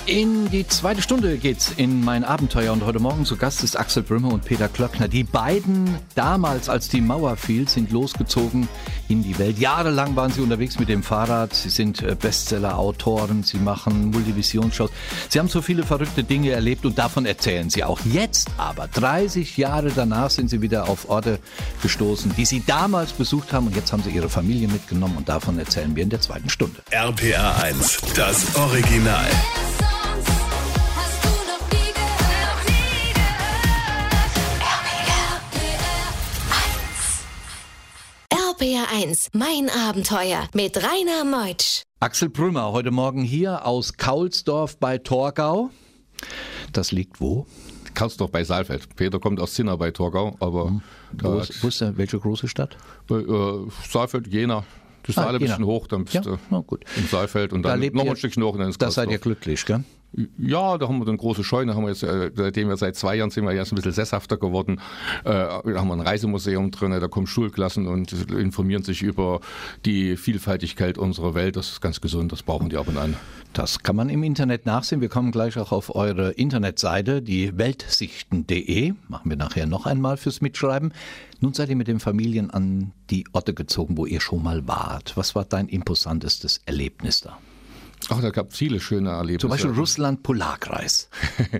In 0.07 0.49
die 0.49 0.65
zweite 0.65 1.01
Stunde 1.01 1.37
geht's 1.37 1.73
in 1.75 2.01
mein 2.01 2.23
Abenteuer 2.23 2.71
und 2.71 2.85
heute 2.85 2.99
Morgen 2.99 3.25
zu 3.25 3.35
Gast 3.35 3.61
ist 3.65 3.77
Axel 3.77 4.03
Brümmer 4.03 4.31
und 4.31 4.45
Peter 4.45 4.69
Klöckner. 4.69 5.09
Die 5.09 5.25
beiden 5.25 5.93
damals, 6.15 6.69
als 6.69 6.87
die 6.87 7.01
Mauer 7.01 7.35
fiel, 7.35 7.67
sind 7.67 7.91
losgezogen 7.91 8.69
in 9.09 9.23
die 9.23 9.37
Welt. 9.39 9.59
Jahrelang 9.59 10.15
waren 10.15 10.31
sie 10.31 10.41
unterwegs 10.41 10.79
mit 10.79 10.89
dem 10.89 11.03
Fahrrad. 11.03 11.53
Sie 11.53 11.69
sind 11.69 12.01
äh, 12.01 12.15
Bestseller-Autoren, 12.15 13.43
sie 13.43 13.57
machen 13.57 14.11
Multivisionsshows. 14.11 14.89
Sie 15.29 15.39
haben 15.39 15.47
so 15.47 15.61
viele 15.61 15.83
verrückte 15.83 16.23
Dinge 16.23 16.51
erlebt 16.51 16.85
und 16.85 16.97
davon 16.97 17.25
erzählen 17.25 17.69
sie 17.69 17.83
auch. 17.83 17.99
Jetzt 18.05 18.49
aber, 18.57 18.87
30 18.87 19.57
Jahre 19.57 19.91
danach, 19.91 20.29
sind 20.29 20.49
sie 20.49 20.61
wieder 20.61 20.89
auf 20.89 21.09
Orte 21.09 21.39
gestoßen, 21.81 22.33
die 22.35 22.45
sie 22.45 22.63
damals 22.65 23.13
besucht 23.13 23.53
haben 23.53 23.67
und 23.67 23.75
jetzt 23.75 23.91
haben 23.91 24.03
sie 24.03 24.11
ihre 24.11 24.29
Familie 24.29 24.67
mitgenommen 24.67 25.17
und 25.17 25.29
davon 25.29 25.57
erzählen 25.57 25.95
wir 25.95 26.03
in 26.03 26.09
der 26.09 26.21
zweiten 26.21 26.49
Stunde. 26.49 26.81
RPA 26.91 27.61
1, 27.63 27.99
das 28.15 28.55
Original. 28.55 29.27
RPR1, 39.07 39.29
mein 39.33 39.69
Abenteuer 39.69 40.47
mit 40.53 40.77
Rainer 40.77 41.23
Meutsch. 41.23 41.83
Axel 41.99 42.29
Brümmer, 42.29 42.71
heute 42.71 42.91
Morgen 42.91 43.21
hier 43.21 43.65
aus 43.65 43.95
Kaulsdorf 43.95 44.77
bei 44.77 44.97
Torgau. 44.97 45.69
Das 46.73 46.91
liegt 46.91 47.21
wo? 47.21 47.45
Kaulsdorf 47.93 48.31
bei 48.31 48.43
Saalfeld. 48.43 48.95
Peter 48.95 49.19
kommt 49.19 49.39
aus 49.39 49.53
Zinner 49.53 49.77
bei 49.77 49.91
Torgau, 49.91 50.35
aber. 50.39 50.71
Mhm. 50.71 50.81
Wo, 51.13 51.39
ist, 51.39 51.63
wo 51.63 51.67
ist 51.69 51.81
der, 51.81 51.97
welche 51.97 52.19
große 52.19 52.47
Stadt? 52.47 52.77
Bei, 53.07 53.17
äh, 53.17 53.67
Saalfeld, 53.87 54.27
Jena. 54.27 54.61
Du 54.61 54.65
bist 55.07 55.19
ah, 55.19 55.27
alle 55.27 55.37
ein 55.37 55.41
bisschen 55.41 55.65
hoch, 55.65 55.87
dann 55.87 56.03
bist 56.03 56.15
ja? 56.15 56.21
du 56.21 56.37
im 56.51 57.07
Saalfeld 57.09 57.53
und 57.53 57.63
dann 57.63 57.79
da 57.79 57.89
noch 57.91 58.09
ein 58.09 58.17
Stückchen 58.17 58.43
hoch 58.43 58.53
und 58.53 58.59
dann 58.59 58.69
ist 58.69 58.81
Da 58.81 58.91
seid 58.91 59.09
ihr 59.09 59.19
glücklich, 59.19 59.65
gell? 59.65 59.85
Ja, 60.37 60.77
da 60.77 60.87
haben 60.87 60.99
wir 60.99 61.05
dann 61.05 61.17
große 61.17 61.43
Scheune, 61.43 61.75
haben 61.75 61.83
wir 61.83 61.89
jetzt, 61.89 62.01
äh, 62.01 62.31
seitdem 62.33 62.69
wir 62.69 62.77
seit 62.77 62.95
zwei 62.95 63.15
Jahren 63.15 63.29
sind 63.29 63.43
wir 63.43 63.53
jetzt 63.53 63.71
ein 63.71 63.75
bisschen 63.75 63.91
sesshafter 63.91 64.37
geworden. 64.37 64.79
Äh, 65.23 65.31
da 65.31 65.61
haben 65.65 65.87
wir 65.87 65.93
ein 65.93 66.01
Reisemuseum 66.01 66.71
drin, 66.71 66.91
da 66.91 67.07
kommen 67.07 67.27
Schulklassen 67.27 67.87
und 67.87 68.13
informieren 68.31 68.83
sich 68.83 69.03
über 69.03 69.41
die 69.85 70.15
Vielfaltigkeit 70.15 70.97
unserer 70.97 71.35
Welt. 71.35 71.55
Das 71.55 71.71
ist 71.71 71.81
ganz 71.81 72.01
gesund, 72.01 72.31
das 72.31 72.41
brauchen 72.41 72.69
die 72.69 72.77
ab 72.77 72.87
und 72.87 72.97
an. 72.97 73.15
Das 73.53 73.83
kann 73.83 73.95
man 73.95 74.09
im 74.09 74.23
Internet 74.23 74.65
nachsehen. 74.65 75.01
Wir 75.01 75.09
kommen 75.09 75.31
gleich 75.31 75.57
auch 75.57 75.71
auf 75.71 75.93
eure 75.93 76.31
Internetseite, 76.31 77.21
die 77.21 77.57
weltsichten.de. 77.57 78.93
Machen 79.09 79.29
wir 79.29 79.37
nachher 79.37 79.65
noch 79.65 79.85
einmal 79.85 80.17
fürs 80.17 80.41
Mitschreiben. 80.41 80.93
Nun 81.41 81.53
seid 81.53 81.69
ihr 81.69 81.75
mit 81.75 81.87
den 81.87 81.99
Familien 81.99 82.49
an 82.49 82.91
die 83.09 83.25
Orte 83.33 83.53
gezogen, 83.53 83.97
wo 83.97 84.05
ihr 84.05 84.21
schon 84.21 84.41
mal 84.41 84.67
wart. 84.67 85.15
Was 85.15 85.35
war 85.35 85.45
dein 85.45 85.67
imposantestes 85.67 86.61
Erlebnis 86.65 87.21
da? 87.21 87.37
Ach, 88.09 88.21
da 88.21 88.29
gab 88.29 88.51
es 88.51 88.57
viele 88.57 88.79
schöne 88.79 89.09
Erlebnisse. 89.09 89.41
Zum 89.41 89.49
Beispiel 89.49 89.71
Russland 89.71 90.23
Polarkreis. 90.23 91.09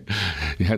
ja, 0.58 0.78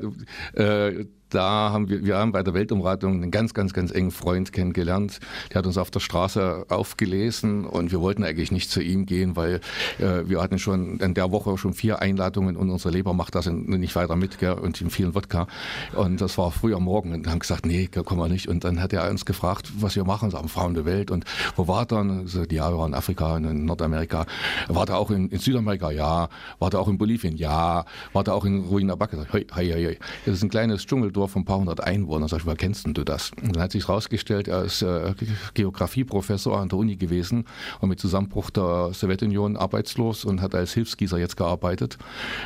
äh, 0.54 1.06
da 1.30 1.72
haben 1.72 1.90
wir, 1.90 2.04
wir 2.04 2.18
haben 2.18 2.32
bei 2.32 2.44
der 2.44 2.54
Weltumratung 2.54 3.22
einen 3.22 3.32
ganz, 3.32 3.54
ganz, 3.54 3.74
ganz 3.74 3.92
engen 3.92 4.12
Freund 4.12 4.52
kennengelernt. 4.52 5.20
Der 5.50 5.60
hat 5.60 5.66
uns 5.66 5.78
auf 5.78 5.92
der 5.92 6.00
Straße 6.00 6.66
aufgelesen 6.70 7.66
und 7.66 7.92
wir 7.92 8.02
wollten 8.02 8.24
eigentlich 8.24 8.52
nicht 8.52 8.70
zu 8.70 8.82
ihm 8.82 9.06
gehen, 9.06 9.36
weil 9.36 9.62
äh, 10.00 10.28
wir 10.28 10.42
hatten 10.42 10.60
schon 10.60 11.00
in 11.00 11.14
der 11.14 11.32
Woche 11.32 11.58
schon 11.58 11.74
vier 11.74 12.02
Einladungen 12.02 12.56
und 12.56 12.70
unsere 12.70 12.94
Leber 12.94 13.14
macht 13.14 13.36
das 13.36 13.48
nicht 13.48 13.96
weiter 13.96 14.16
mit 14.16 14.40
gell, 14.40 14.54
und 14.54 14.80
in 14.82 14.90
vielen 14.90 15.16
Wodka. 15.16 15.48
Und 15.96 16.22
das 16.22 16.38
war 16.38 16.52
früh 16.52 16.74
am 16.74 16.84
Morgen 16.84 17.14
und 17.14 17.28
haben 17.28 17.40
gesagt, 17.40 17.66
nee, 17.66 17.88
kommen 17.88 18.22
wir 18.22 18.30
nicht. 18.30 18.48
Und 18.48 18.64
dann 18.64 18.82
hat 18.82 18.94
er 18.94 19.10
uns 19.10 19.26
gefragt, 19.26 19.72
was 19.80 19.96
wir 19.96 20.04
machen, 20.04 20.32
sagen 20.32 20.50
Frauen 20.50 20.74
der 20.74 20.86
Welt 20.86 21.12
und 21.12 21.26
wo 21.56 21.68
war 21.68 21.90
er? 21.92 22.00
So, 22.26 22.44
ja, 22.44 22.72
wir 22.72 22.78
waren 22.78 22.92
in 22.92 22.96
Afrika, 22.96 23.38
in 23.38 23.66
Nordamerika. 23.66 24.26
War 24.68 24.88
er 24.88 24.98
auch 24.98 25.12
in, 25.12 25.30
in, 25.30 25.40
Südamerika? 25.40 25.92
Ja. 25.92 26.30
War 26.60 26.74
er 26.74 26.80
auch 26.80 26.88
in 26.88 26.98
Bolivien? 26.98 27.38
Ja. 27.38 27.86
War 28.14 28.28
er 28.28 28.34
auch 28.34 28.46
in 28.46 28.60
Ruina 28.64 28.96
Backe? 28.96 29.26
Hei, 29.32 29.46
hei, 29.54 29.66
hei. 29.68 29.98
Das 30.26 30.36
ist 30.36 30.44
ein 30.44 30.50
kleines 30.50 30.86
Dschungel 30.86 31.12
Dorf 31.20 31.32
von 31.32 31.42
ein 31.42 31.46
paar 31.46 31.60
hundert 31.60 31.82
Einwohnern. 31.82 32.30
Sag 32.30 32.40
ich, 32.40 32.46
woher 32.46 32.56
kennst 32.56 32.88
du 32.88 33.04
das? 33.04 33.32
Und 33.42 33.56
dann 33.56 33.64
hat 33.64 33.72
sich 33.72 33.88
herausgestellt, 33.88 34.48
er 34.48 34.64
ist 34.64 34.82
äh, 34.82 35.14
Geografieprofessor 35.54 36.58
an 36.58 36.70
der 36.70 36.78
Uni 36.78 36.96
gewesen 36.96 37.46
und 37.82 37.90
mit 37.90 38.00
Zusammenbruch 38.00 38.50
der 38.50 38.94
Sowjetunion 38.94 39.58
arbeitslos 39.58 40.24
und 40.26 40.42
hat 40.42 40.56
als 40.56 40.74
Hilfsgießer 40.74 41.18
jetzt 41.18 41.36
gearbeitet 41.36 41.98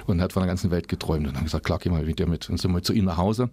und 0.08 0.22
hat 0.22 0.34
von 0.34 0.42
der 0.42 0.48
ganzen 0.48 0.72
Welt 0.72 0.88
geträumt. 0.88 1.28
Und 1.28 1.36
dann 1.36 1.44
gesagt, 1.44 1.66
klar, 1.66 1.80
geh 1.80 1.90
mal 1.90 2.04
mit 2.04 2.18
dir 2.18 2.28
mit. 2.28 2.50
Und 2.50 2.60
sind 2.60 2.72
wir 2.72 2.82
zu 2.82 2.94
ihm 2.94 3.06
nach 3.06 3.18
Hause. 3.18 3.50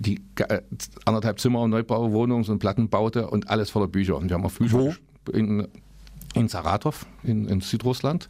Die 0.00 0.22
äh, 0.36 0.62
anderthalb 1.04 1.38
Zimmer 1.38 1.60
und 1.60 1.70
Neubauwohnung, 1.70 2.44
so 2.44 2.52
ein 2.52 2.58
Plattenbaute 2.58 3.28
und 3.28 3.50
alles 3.50 3.70
voller 3.70 3.88
Bücher. 3.88 4.16
Und 4.16 4.30
wir 4.30 4.34
haben 4.34 4.46
auch 4.46 4.52
Bücher 4.52 4.94
in 5.32 5.68
in 6.34 6.48
Saratov 6.48 7.06
in, 7.22 7.46
in, 7.48 7.60
Südrussland 7.60 8.28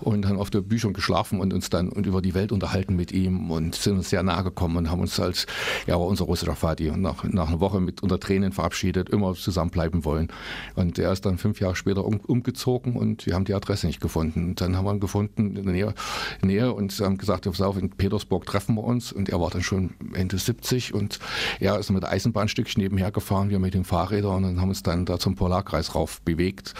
und 0.00 0.26
haben 0.26 0.38
auf 0.38 0.50
der 0.50 0.60
Büchern 0.60 0.92
geschlafen 0.92 1.40
und 1.40 1.52
uns 1.52 1.70
dann 1.70 1.88
und 1.88 2.06
über 2.06 2.22
die 2.22 2.34
Welt 2.34 2.52
unterhalten 2.52 2.96
mit 2.96 3.12
ihm 3.12 3.50
und 3.50 3.74
sind 3.74 3.96
uns 3.96 4.10
sehr 4.10 4.22
nahe 4.22 4.44
gekommen 4.44 4.76
und 4.76 4.90
haben 4.90 5.00
uns 5.00 5.18
als 5.18 5.46
ja 5.86 5.94
war 5.94 6.06
unser 6.06 6.24
russischer 6.24 6.54
Vati 6.54 6.90
nach, 6.96 7.24
nach 7.24 7.48
einer 7.48 7.60
Woche 7.60 7.80
mit 7.80 8.02
unter 8.02 8.20
Tränen 8.20 8.52
verabschiedet, 8.52 9.08
immer 9.08 9.34
zusammenbleiben 9.34 10.04
wollen. 10.04 10.28
Und 10.74 10.98
er 10.98 11.12
ist 11.12 11.26
dann 11.26 11.38
fünf 11.38 11.60
Jahre 11.60 11.76
später 11.76 12.04
um, 12.04 12.20
umgezogen 12.20 12.96
und 12.96 13.26
wir 13.26 13.34
haben 13.34 13.44
die 13.44 13.54
Adresse 13.54 13.86
nicht 13.86 14.00
gefunden. 14.00 14.50
Und 14.50 14.60
dann 14.60 14.76
haben 14.76 14.84
wir 14.84 14.92
ihn 14.92 15.00
gefunden 15.00 15.56
in 15.56 15.64
der 15.64 15.72
Nähe, 15.72 15.94
Nähe 16.42 16.72
und 16.72 16.98
haben 17.00 17.18
gesagt, 17.18 17.46
auf, 17.46 17.76
in 17.76 17.90
Petersburg 17.90 18.46
treffen 18.46 18.74
wir 18.76 18.84
uns 18.84 19.12
und 19.12 19.28
er 19.28 19.40
war 19.40 19.50
dann 19.50 19.62
schon 19.62 19.94
Ende 20.12 20.38
70 20.38 20.94
und 20.94 21.18
er 21.58 21.78
ist 21.78 21.90
mit 21.90 22.04
Eisenbahnstückchen 22.04 22.82
nebenher 22.82 23.10
gefahren, 23.10 23.50
wir 23.50 23.58
mit 23.58 23.74
den 23.74 23.84
Fahrrädern 23.84 24.36
und 24.36 24.42
dann 24.42 24.60
haben 24.60 24.68
uns 24.68 24.82
dann 24.82 25.04
da 25.04 25.18
zum 25.18 25.34
Polarkreis 25.34 25.94
rauf 25.94 26.20
bewegt 26.22 26.74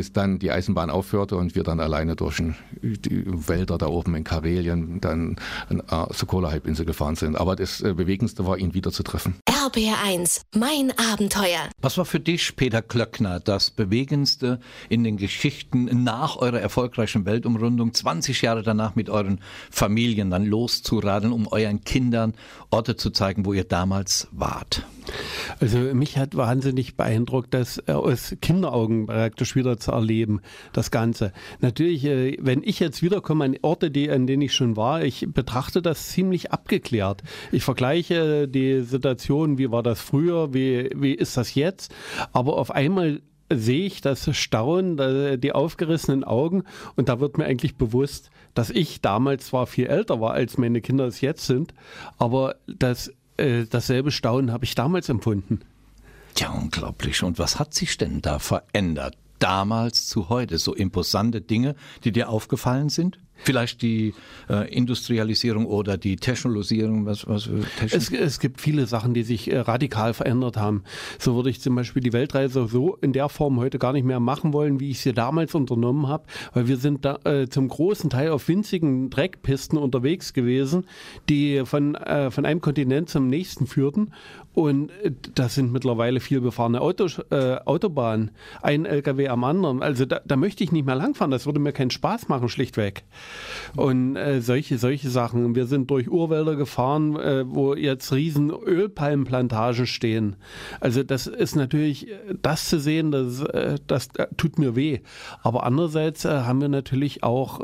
bis 0.00 0.14
dann 0.14 0.38
die 0.38 0.50
Eisenbahn 0.50 0.88
aufhörte 0.88 1.36
und 1.36 1.54
wir 1.54 1.62
dann 1.62 1.78
alleine 1.78 2.16
durch 2.16 2.42
die 2.80 3.24
Wälder 3.26 3.76
da 3.76 3.86
oben 3.88 4.14
in 4.14 4.24
Karelien 4.24 4.98
dann 4.98 5.36
an 5.68 5.80
äh, 5.80 6.14
Sokola-Halbinsel 6.14 6.86
gefahren 6.86 7.16
sind. 7.16 7.36
Aber 7.36 7.54
das 7.54 7.82
äh, 7.82 7.92
Bewegendste 7.92 8.46
war, 8.46 8.56
ihn 8.56 8.72
wieder 8.72 8.92
zu. 8.92 9.02
RBR1, 9.70 10.40
mein 10.56 10.92
Abenteuer. 11.12 11.68
Was 11.80 11.96
war 11.96 12.04
für 12.04 12.18
dich, 12.18 12.56
Peter 12.56 12.82
Klöckner, 12.82 13.38
das 13.38 13.70
Bewegendste 13.70 14.58
in 14.88 15.04
den 15.04 15.16
Geschichten 15.16 16.02
nach 16.02 16.36
eurer 16.36 16.60
erfolgreichen 16.60 17.24
Weltumrundung, 17.24 17.94
20 17.94 18.42
Jahre 18.42 18.62
danach 18.62 18.96
mit 18.96 19.10
euren 19.10 19.40
Familien 19.70 20.30
dann 20.30 20.44
loszuradeln, 20.44 21.32
um 21.32 21.46
euren 21.46 21.84
Kindern 21.84 22.34
Orte 22.70 22.96
zu 22.96 23.10
zeigen, 23.10 23.46
wo 23.46 23.52
ihr 23.52 23.64
damals 23.64 24.26
wart? 24.32 24.84
Also 25.58 25.78
mich 25.78 26.16
hat 26.16 26.36
wahnsinnig 26.36 26.96
beeindruckt, 26.96 27.52
das 27.54 27.86
aus 27.88 28.36
Kinderaugen 28.40 29.06
praktisch 29.06 29.56
wieder 29.56 29.78
zu 29.78 29.92
erleben, 29.92 30.40
das 30.72 30.90
Ganze. 30.90 31.32
Natürlich, 31.60 32.04
äh, 32.04 32.36
wenn 32.40 32.62
ich 32.62 32.80
jetzt 32.80 33.02
wiederkomme 33.02 33.44
an 33.44 33.56
Orte, 33.62 33.90
die, 33.90 34.10
an 34.10 34.26
denen 34.26 34.42
ich 34.42 34.54
schon 34.54 34.76
war, 34.76 35.02
ich 35.02 35.26
betrachte 35.28 35.82
das 35.82 36.08
ziemlich 36.08 36.52
abgeklärt. 36.52 37.22
Ich 37.52 37.64
vergleiche 37.64 38.48
die 38.48 38.82
Situation, 38.82 39.58
wie 39.60 39.70
war 39.70 39.82
das 39.82 40.00
früher, 40.00 40.52
wie, 40.52 40.90
wie 40.96 41.14
ist 41.14 41.36
das 41.36 41.54
jetzt, 41.54 41.94
aber 42.32 42.56
auf 42.56 42.70
einmal 42.70 43.20
sehe 43.52 43.84
ich 43.84 44.00
das 44.00 44.34
Staunen, 44.36 45.40
die 45.40 45.52
aufgerissenen 45.52 46.24
Augen 46.24 46.64
und 46.96 47.08
da 47.08 47.20
wird 47.20 47.36
mir 47.36 47.44
eigentlich 47.44 47.76
bewusst, 47.76 48.30
dass 48.54 48.70
ich 48.70 49.00
damals 49.00 49.46
zwar 49.46 49.66
viel 49.66 49.86
älter 49.86 50.20
war, 50.20 50.32
als 50.32 50.56
meine 50.56 50.80
Kinder 50.80 51.06
es 51.06 51.20
jetzt 51.20 51.46
sind, 51.46 51.74
aber 52.18 52.56
dass 52.66 53.12
äh, 53.36 53.66
dasselbe 53.68 54.12
Staunen 54.12 54.52
habe 54.52 54.64
ich 54.64 54.74
damals 54.74 55.08
empfunden. 55.08 55.60
Ja, 56.38 56.50
unglaublich. 56.50 57.22
Und 57.22 57.38
was 57.38 57.58
hat 57.58 57.74
sich 57.74 57.98
denn 57.98 58.20
da 58.22 58.38
verändert? 58.38 59.16
damals 59.40 60.06
zu 60.06 60.28
heute? 60.28 60.58
So 60.58 60.74
imposante 60.74 61.40
Dinge, 61.40 61.74
die 62.04 62.12
dir 62.12 62.28
aufgefallen 62.28 62.88
sind? 62.88 63.18
Vielleicht 63.44 63.82
die 63.82 64.14
äh, 64.48 64.72
Industrialisierung 64.72 65.66
oder 65.66 65.96
die 65.96 66.16
Technologisierung? 66.16 67.06
Was, 67.06 67.26
was, 67.26 67.48
es, 67.90 68.10
es, 68.12 68.40
gibt 68.40 68.60
viele 68.60 68.86
Sachen, 68.86 69.14
die 69.14 69.22
sich 69.22 69.50
äh, 69.50 69.58
radikal 69.58 70.14
verändert 70.14 70.56
haben. 70.56 70.84
So 71.18 71.36
würde 71.36 71.50
ich 71.50 71.60
zum 71.60 71.74
Beispiel 71.74 72.02
die 72.02 72.12
Weltreise 72.12 72.66
so 72.68 72.96
in 73.00 73.12
der 73.12 73.28
Form 73.28 73.58
heute 73.58 73.78
gar 73.78 73.92
nicht 73.92 74.04
mehr 74.04 74.20
machen 74.20 74.52
wollen, 74.52 74.80
wie 74.80 74.90
ich 74.90 75.00
sie 75.00 75.12
damals 75.12 75.54
unternommen 75.54 76.08
habe, 76.08 76.24
weil 76.52 76.68
wir 76.68 76.76
sind 76.76 77.04
da, 77.04 77.18
äh, 77.24 77.48
zum 77.48 77.68
großen 77.68 78.10
Teil 78.10 78.30
auf 78.30 78.48
winzigen 78.48 79.10
Dreckpisten 79.10 79.78
unterwegs 79.78 80.32
gewesen, 80.32 80.86
die 81.28 81.62
von, 81.64 81.94
äh, 81.94 82.30
von 82.30 82.44
einem 82.44 82.60
Kontinent 82.60 83.08
zum 83.08 83.26
nächsten 83.26 83.66
führten 83.66 84.12
und 84.52 84.90
äh, 85.02 85.12
das 85.34 85.54
sind 85.54 85.72
mittlerweile 85.72 86.20
viel 86.20 86.40
befahrene 86.40 86.80
Autos, 86.80 87.20
äh, 87.30 87.56
Autobahnen, 87.64 88.30
ein 88.62 88.84
LKW 88.84 89.28
am 89.28 89.44
anderen. 89.44 89.82
Also 89.82 90.04
da, 90.04 90.20
da, 90.24 90.36
möchte 90.36 90.64
ich 90.64 90.72
nicht 90.72 90.86
mehr 90.86 90.96
langfahren, 90.96 91.30
das 91.30 91.46
würde 91.46 91.60
mir 91.60 91.72
keinen 91.72 91.90
Spaß 91.90 92.28
machen, 92.28 92.48
schlichtweg. 92.48 93.04
Und 93.76 94.16
äh, 94.16 94.40
solche, 94.40 94.78
solche 94.78 95.10
Sachen. 95.10 95.54
Wir 95.54 95.66
sind 95.66 95.90
durch 95.90 96.10
Urwälder 96.10 96.56
gefahren, 96.56 97.16
äh, 97.16 97.44
wo 97.46 97.74
jetzt 97.74 98.12
riesen 98.12 98.50
Ölpalmenplantagen 98.50 99.86
stehen. 99.86 100.36
Also 100.80 101.02
das 101.02 101.26
ist 101.26 101.54
natürlich, 101.54 102.08
das 102.42 102.68
zu 102.68 102.80
sehen, 102.80 103.12
das, 103.12 103.40
äh, 103.42 103.78
das 103.86 104.08
äh, 104.16 104.26
tut 104.36 104.58
mir 104.58 104.76
weh. 104.76 105.00
Aber 105.42 105.64
andererseits 105.64 106.24
haben 106.24 106.60
wir 106.60 106.68
natürlich 106.68 107.22
auch 107.22 107.60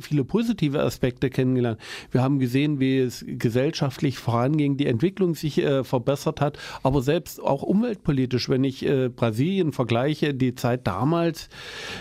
viele 0.00 0.24
positive 0.24 0.82
Aspekte 0.82 1.30
kennengelernt. 1.30 1.78
Wir 2.10 2.22
haben 2.22 2.38
gesehen, 2.38 2.80
wie 2.80 2.98
es 2.98 3.24
gesellschaftlich 3.26 4.18
voranging, 4.18 4.76
die 4.76 4.86
Entwicklung 4.86 5.34
sich 5.34 5.62
verbessert 5.82 6.40
hat. 6.40 6.58
Aber 6.82 7.02
selbst 7.02 7.42
auch 7.42 7.62
umweltpolitisch, 7.62 8.48
wenn 8.48 8.64
ich 8.64 8.84
äh, 8.84 9.08
Brasilien 9.08 9.72
vergleiche, 9.72 10.34
die 10.34 10.54
Zeit 10.54 10.86
damals, 10.86 11.48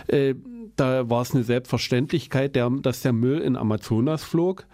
äh, 0.07 0.35
da 0.75 1.09
war 1.09 1.21
es 1.21 1.33
eine 1.33 1.43
Selbstverständlichkeit, 1.43 2.55
der, 2.55 2.69
dass 2.69 3.01
der 3.01 3.06
Müll 3.13 3.39
in 3.39 3.55
Amazonas 3.55 4.23
flog. 4.23 4.65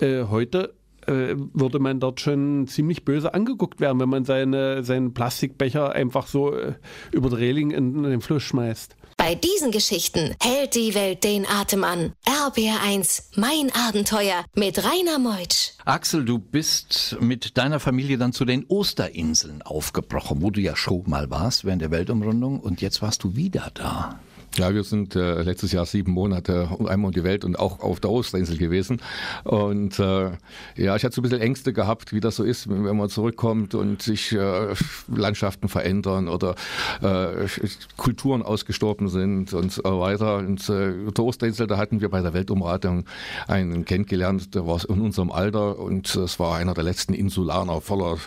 Äh, 0.00 0.24
heute 0.24 0.74
äh, 1.06 1.34
würde 1.54 1.78
man 1.78 2.00
dort 2.00 2.20
schon 2.20 2.66
ziemlich 2.66 3.04
böse 3.04 3.34
angeguckt 3.34 3.80
werden, 3.80 3.98
wenn 4.00 4.08
man 4.08 4.24
seine, 4.24 4.84
seinen 4.84 5.14
Plastikbecher 5.14 5.92
einfach 5.92 6.26
so 6.26 6.54
äh, 6.54 6.74
über 7.12 7.30
den 7.30 7.38
Reling 7.38 7.70
in, 7.70 8.04
in 8.04 8.10
den 8.10 8.20
Fluss 8.20 8.42
schmeißt. 8.42 8.94
Bei 9.16 9.34
diesen 9.34 9.72
Geschichten 9.72 10.36
hält 10.40 10.76
die 10.76 10.94
Welt 10.94 11.24
den 11.24 11.44
Atem 11.44 11.82
an. 11.82 12.12
RBR1, 12.24 13.30
mein 13.34 13.72
Abenteuer 13.74 14.44
mit 14.54 14.78
Rainer 14.84 15.18
Meutsch. 15.18 15.72
Axel, 15.84 16.24
du 16.24 16.38
bist 16.38 17.16
mit 17.20 17.58
deiner 17.58 17.80
Familie 17.80 18.16
dann 18.16 18.32
zu 18.32 18.44
den 18.44 18.64
Osterinseln 18.68 19.62
aufgebrochen, 19.62 20.40
wo 20.40 20.50
du 20.50 20.60
ja 20.60 20.76
schon 20.76 21.02
mal 21.06 21.30
warst 21.30 21.64
während 21.64 21.82
der 21.82 21.90
Weltumrundung 21.90 22.60
und 22.60 22.80
jetzt 22.80 23.02
warst 23.02 23.24
du 23.24 23.34
wieder 23.34 23.72
da. 23.74 24.20
Ja, 24.56 24.74
wir 24.74 24.82
sind 24.82 25.14
äh, 25.14 25.42
letztes 25.42 25.72
Jahr 25.72 25.86
sieben 25.86 26.12
Monate 26.12 26.68
einmal 26.86 27.08
um 27.08 27.12
die 27.12 27.22
Welt 27.22 27.44
und 27.44 27.58
auch 27.58 27.80
auf 27.80 28.00
der 28.00 28.10
Osterinsel 28.10 28.56
gewesen. 28.56 29.00
Und 29.44 29.98
äh, 30.00 30.30
ja, 30.74 30.96
ich 30.96 31.04
hatte 31.04 31.14
so 31.14 31.20
ein 31.20 31.22
bisschen 31.22 31.40
Ängste 31.40 31.72
gehabt, 31.72 32.12
wie 32.12 32.20
das 32.20 32.36
so 32.36 32.44
ist, 32.44 32.68
wenn 32.68 32.96
man 32.96 33.08
zurückkommt 33.08 33.74
und 33.74 34.02
sich 34.02 34.32
äh, 34.32 34.74
Landschaften 35.06 35.68
verändern 35.68 36.28
oder 36.28 36.56
äh, 37.02 37.46
Kulturen 37.96 38.42
ausgestorben 38.42 39.08
sind 39.08 39.52
und 39.52 39.70
so 39.70 39.82
weiter. 39.84 40.38
Und 40.38 40.68
äh, 40.68 40.92
der 41.12 41.24
Osterinsel, 41.24 41.68
da 41.68 41.76
hatten 41.76 42.00
wir 42.00 42.08
bei 42.08 42.20
der 42.20 42.34
Weltumratung 42.34 43.04
einen 43.46 43.84
kennengelernt, 43.84 44.54
der 44.56 44.66
war 44.66 44.80
in 44.88 45.00
unserem 45.00 45.30
Alter 45.30 45.78
und 45.78 46.14
es 46.16 46.40
war 46.40 46.56
einer 46.56 46.74
der 46.74 46.84
letzten 46.84 47.14
Insulaner 47.14 47.80
voller 47.80 48.18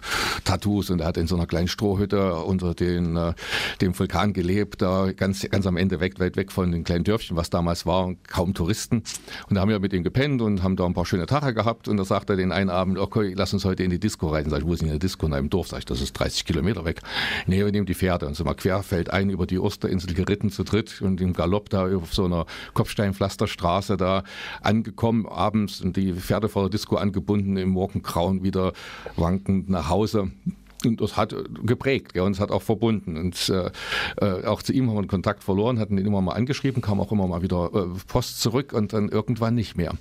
Tattoos 0.45 0.89
und 0.89 1.01
er 1.01 1.07
hat 1.07 1.17
in 1.17 1.27
so 1.27 1.35
einer 1.35 1.45
kleinen 1.45 1.67
Strohhütte 1.67 2.35
unter 2.35 2.73
den, 2.73 3.17
äh, 3.17 3.33
dem 3.81 3.97
Vulkan 3.97 4.31
gelebt, 4.31 4.81
da 4.81 5.11
ganz, 5.11 5.45
ganz 5.49 5.67
am 5.67 5.75
Ende 5.77 5.99
weg 5.99 6.11
weit 6.20 6.36
weg 6.36 6.51
von 6.51 6.72
den 6.72 6.84
kleinen 6.84 7.03
Dörfchen, 7.03 7.38
was 7.38 7.50
damals 7.50 7.86
war, 7.86 8.13
kaum 8.27 8.53
Touristen. 8.53 9.03
Und 9.50 9.56
da 9.56 9.62
haben 9.62 9.70
wir 9.70 9.80
mit 9.80 9.94
ihm 9.94 10.03
gepennt 10.03 10.41
und 10.41 10.63
haben 10.63 10.75
da 10.75 10.86
ein 10.86 10.94
paar 10.94 11.06
schöne 11.06 11.25
Tage 11.25 11.53
gehabt. 11.53 11.88
Und 11.88 11.98
da 11.98 12.06
sagt 12.06 12.30
er 12.30 12.36
den 12.36 12.51
einen 12.51 12.70
Abend, 12.70 12.98
okay, 12.98 13.34
lass 13.36 13.53
uns 13.53 13.65
heute 13.65 13.84
in 13.84 13.89
die 13.89 14.00
Disco 14.00 14.30
reisen. 14.30 14.50
Sag 14.50 14.60
ich, 14.60 14.65
wo 14.65 14.74
ist 14.74 14.82
denn 14.82 14.88
in 14.88 14.94
der 14.94 15.00
Disco? 15.00 15.25
In 15.25 15.34
einem 15.34 15.50
Dorf. 15.50 15.68
Sag 15.68 15.80
ich, 15.80 15.86
das 15.86 16.01
ist 16.01 16.13
30 16.13 16.46
Kilometer 16.46 16.86
weg. 16.86 17.01
Nee, 17.48 17.63
wir 17.63 17.72
nehmen 17.72 17.86
die 17.86 17.96
Pferde 17.96 18.27
und 18.27 18.36
sind 18.36 18.46
mal 18.46 18.53
querfeld 18.53 19.12
ein 19.12 19.30
über 19.30 19.46
die 19.46 19.60
Osterinsel 19.60 20.13
geritten 20.13 20.50
zu 20.50 20.63
dritt 20.63 21.01
und 21.01 21.22
im 21.22 21.34
Galopp 21.34 21.70
da 21.70 21.88
auf 21.96 22.13
so 22.13 22.25
einer 22.25 22.46
Kopfsteinpflasterstraße 22.74 23.98
da 23.98 24.24
angekommen, 24.62 25.25
abends 25.27 25.82
und 25.82 25.98
die 25.98 26.13
Pferde 26.13 26.50
vor 26.50 26.63
der 26.63 26.70
Disco 26.70 26.95
angebunden, 26.95 27.58
im 27.58 27.69
Morgengrauen 27.69 28.43
wieder 28.43 28.74
wankend 29.15 29.69
nach 29.69 29.89
Hause. 29.89 30.32
Und 30.86 31.02
das 31.02 31.17
hat 31.17 31.36
geprägt 31.63 32.15
ja, 32.15 32.24
und 32.24 32.34
es 32.34 32.39
hat 32.39 32.52
auch 32.52 32.62
verbunden. 32.62 33.17
Und 33.17 33.50
äh, 33.50 33.72
äh, 34.26 34.46
auch 34.46 34.62
zu 34.62 34.74
ihm 34.74 34.88
haben 34.88 34.96
wir 34.96 35.00
einen 35.00 35.08
Kontakt 35.08 35.44
verloren, 35.44 35.80
hatten 35.80 35.98
ihn 35.98 36.06
immer 36.06 36.22
mal 36.22 36.34
angeschrieben, 36.34 36.82
kam 36.82 37.00
auch 37.00 37.12
immer 37.12 37.28
mal 37.28 37.41
wieder 37.41 37.70
äh, 37.74 37.86
Post 38.08 38.41
zurück 38.41 38.74
und 38.74 38.94
dann 38.94 39.10
irgendwann 39.10 39.56
nicht 39.56 39.78
mehr. 39.78 39.94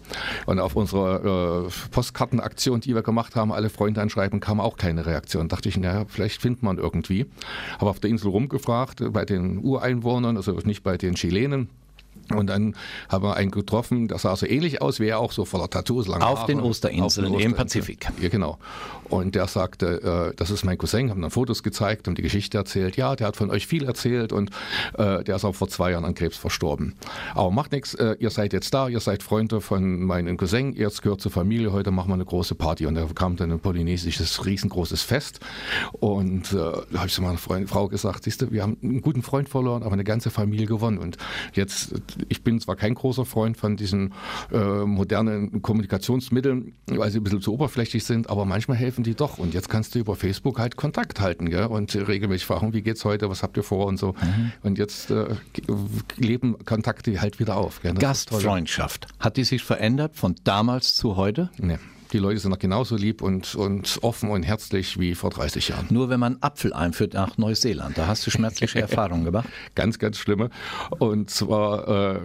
Und 0.46 0.58
auf 0.58 0.76
unsere 0.76 1.68
äh, 1.68 1.90
Postkartenaktion, 1.90 2.80
die 2.80 2.94
wir 2.94 3.02
gemacht 3.02 3.36
haben, 3.36 3.52
alle 3.52 3.70
Freunde 3.70 4.00
anschreiben, 4.00 4.40
kam 4.40 4.60
auch 4.60 4.76
keine 4.76 5.06
Reaktion. 5.06 5.48
Da 5.48 5.56
dachte 5.56 5.68
ich, 5.68 5.76
naja, 5.76 6.04
vielleicht 6.08 6.40
findet 6.40 6.62
man 6.62 6.78
irgendwie. 6.78 7.26
Habe 7.78 7.90
auf 7.90 8.00
der 8.00 8.10
Insel 8.10 8.30
rumgefragt, 8.30 9.02
bei 9.12 9.24
den 9.24 9.58
Ureinwohnern, 9.58 10.36
also 10.36 10.52
nicht 10.64 10.82
bei 10.82 10.96
den 10.96 11.14
Chilenen 11.14 11.68
und 12.36 12.48
dann 12.48 12.74
haben 13.08 13.24
wir 13.24 13.36
einen 13.36 13.50
getroffen, 13.50 14.08
der 14.08 14.18
sah 14.18 14.36
so 14.36 14.46
ähnlich 14.46 14.82
aus, 14.82 15.00
wie 15.00 15.08
er 15.08 15.18
auch 15.18 15.32
so 15.32 15.44
voller 15.44 15.68
Tattoos, 15.68 16.06
lange 16.06 16.26
Auf 16.26 16.40
Haare, 16.40 16.46
den 16.48 16.60
Osterinseln 16.60 17.34
im 17.34 17.54
Pazifik. 17.54 18.08
Ja, 18.20 18.28
genau. 18.28 18.58
Und 19.10 19.34
der 19.34 19.48
sagte, 19.48 20.30
äh, 20.30 20.36
das 20.36 20.50
ist 20.50 20.64
mein 20.64 20.78
Cousin, 20.78 21.10
haben 21.10 21.20
dann 21.20 21.30
Fotos 21.30 21.62
gezeigt 21.62 22.06
und 22.06 22.16
die 22.16 22.22
Geschichte 22.22 22.56
erzählt. 22.56 22.96
Ja, 22.96 23.16
der 23.16 23.26
hat 23.26 23.36
von 23.36 23.50
euch 23.50 23.66
viel 23.66 23.84
erzählt 23.84 24.32
und 24.32 24.50
äh, 24.96 25.24
der 25.24 25.36
ist 25.36 25.44
auch 25.44 25.54
vor 25.54 25.68
zwei 25.68 25.90
Jahren 25.90 26.04
an 26.04 26.14
Krebs 26.14 26.36
verstorben. 26.36 26.94
Aber 27.34 27.50
macht 27.50 27.72
nichts, 27.72 27.94
äh, 27.94 28.16
ihr 28.20 28.30
seid 28.30 28.52
jetzt 28.52 28.72
da, 28.72 28.88
ihr 28.88 29.00
seid 29.00 29.22
Freunde 29.22 29.60
von 29.60 30.02
meinem 30.04 30.36
Cousin, 30.36 30.74
ihr 30.74 30.90
gehört 31.02 31.20
zur 31.20 31.32
Familie, 31.32 31.72
heute 31.72 31.90
machen 31.90 32.08
wir 32.08 32.14
eine 32.14 32.24
große 32.24 32.54
Party. 32.54 32.86
Und 32.86 32.94
da 32.94 33.06
kam 33.14 33.36
dann 33.36 33.50
ein 33.50 33.60
polynesisches, 33.60 34.46
riesengroßes 34.46 35.02
Fest. 35.02 35.40
Und 35.92 36.52
äh, 36.52 36.56
da 36.56 36.98
habe 36.98 37.06
ich 37.06 37.14
zu 37.14 37.22
meiner 37.22 37.38
Freund, 37.38 37.68
Frau 37.68 37.88
gesagt, 37.88 38.24
siehst 38.24 38.42
du, 38.42 38.52
wir 38.52 38.62
haben 38.62 38.76
einen 38.82 39.00
guten 39.00 39.22
Freund 39.22 39.48
verloren, 39.48 39.82
aber 39.82 39.92
eine 39.92 40.04
ganze 40.04 40.30
Familie 40.30 40.66
gewonnen. 40.66 40.98
Und 40.98 41.16
jetzt 41.54 41.94
ich 42.28 42.42
bin 42.42 42.60
zwar 42.60 42.76
kein 42.76 42.94
großer 42.94 43.24
Freund 43.24 43.56
von 43.56 43.76
diesen 43.76 44.12
äh, 44.52 44.58
modernen 44.58 45.62
Kommunikationsmitteln, 45.62 46.74
weil 46.86 47.10
sie 47.10 47.18
ein 47.18 47.24
bisschen 47.24 47.40
zu 47.40 47.52
oberflächlich 47.52 48.04
sind, 48.04 48.30
aber 48.30 48.44
manchmal 48.44 48.76
helfen 48.76 49.04
die 49.04 49.14
doch. 49.14 49.38
Und 49.38 49.54
jetzt 49.54 49.68
kannst 49.68 49.94
du 49.94 49.98
über 49.98 50.16
Facebook 50.16 50.58
halt 50.58 50.76
Kontakt 50.76 51.20
halten 51.20 51.50
gell? 51.50 51.66
und 51.66 51.94
regelmäßig 51.94 52.46
fragen, 52.46 52.72
wie 52.72 52.82
geht's 52.82 53.04
heute, 53.04 53.28
was 53.30 53.42
habt 53.42 53.56
ihr 53.56 53.62
vor 53.62 53.86
und 53.86 53.98
so. 53.98 54.12
Mhm. 54.12 54.52
Und 54.62 54.78
jetzt 54.78 55.10
äh, 55.10 55.34
leben 56.16 56.56
Kontakte 56.64 57.20
halt 57.20 57.38
wieder 57.38 57.56
auf. 57.56 57.80
Gastfreundschaft. 57.82 59.06
Hat 59.18 59.36
die 59.36 59.44
sich 59.44 59.62
verändert 59.62 60.16
von 60.16 60.34
damals 60.44 60.94
zu 60.94 61.16
heute? 61.16 61.50
Nee. 61.58 61.78
Die 62.12 62.18
Leute 62.18 62.40
sind 62.40 62.50
noch 62.50 62.58
genauso 62.58 62.96
lieb 62.96 63.22
und, 63.22 63.54
und 63.54 63.98
offen 64.02 64.30
und 64.30 64.42
herzlich 64.42 64.98
wie 64.98 65.14
vor 65.14 65.30
30 65.30 65.68
Jahren. 65.68 65.86
Nur 65.90 66.08
wenn 66.08 66.18
man 66.18 66.38
Apfel 66.40 66.72
einführt 66.72 67.14
nach 67.14 67.38
Neuseeland, 67.38 67.96
da 67.96 68.08
hast 68.08 68.26
du 68.26 68.30
schmerzliche 68.30 68.80
Erfahrungen 68.80 69.24
gemacht? 69.24 69.48
ganz, 69.76 69.98
ganz 69.98 70.18
schlimme. 70.18 70.50
Und 70.98 71.30
zwar 71.30 72.16
äh, 72.16 72.20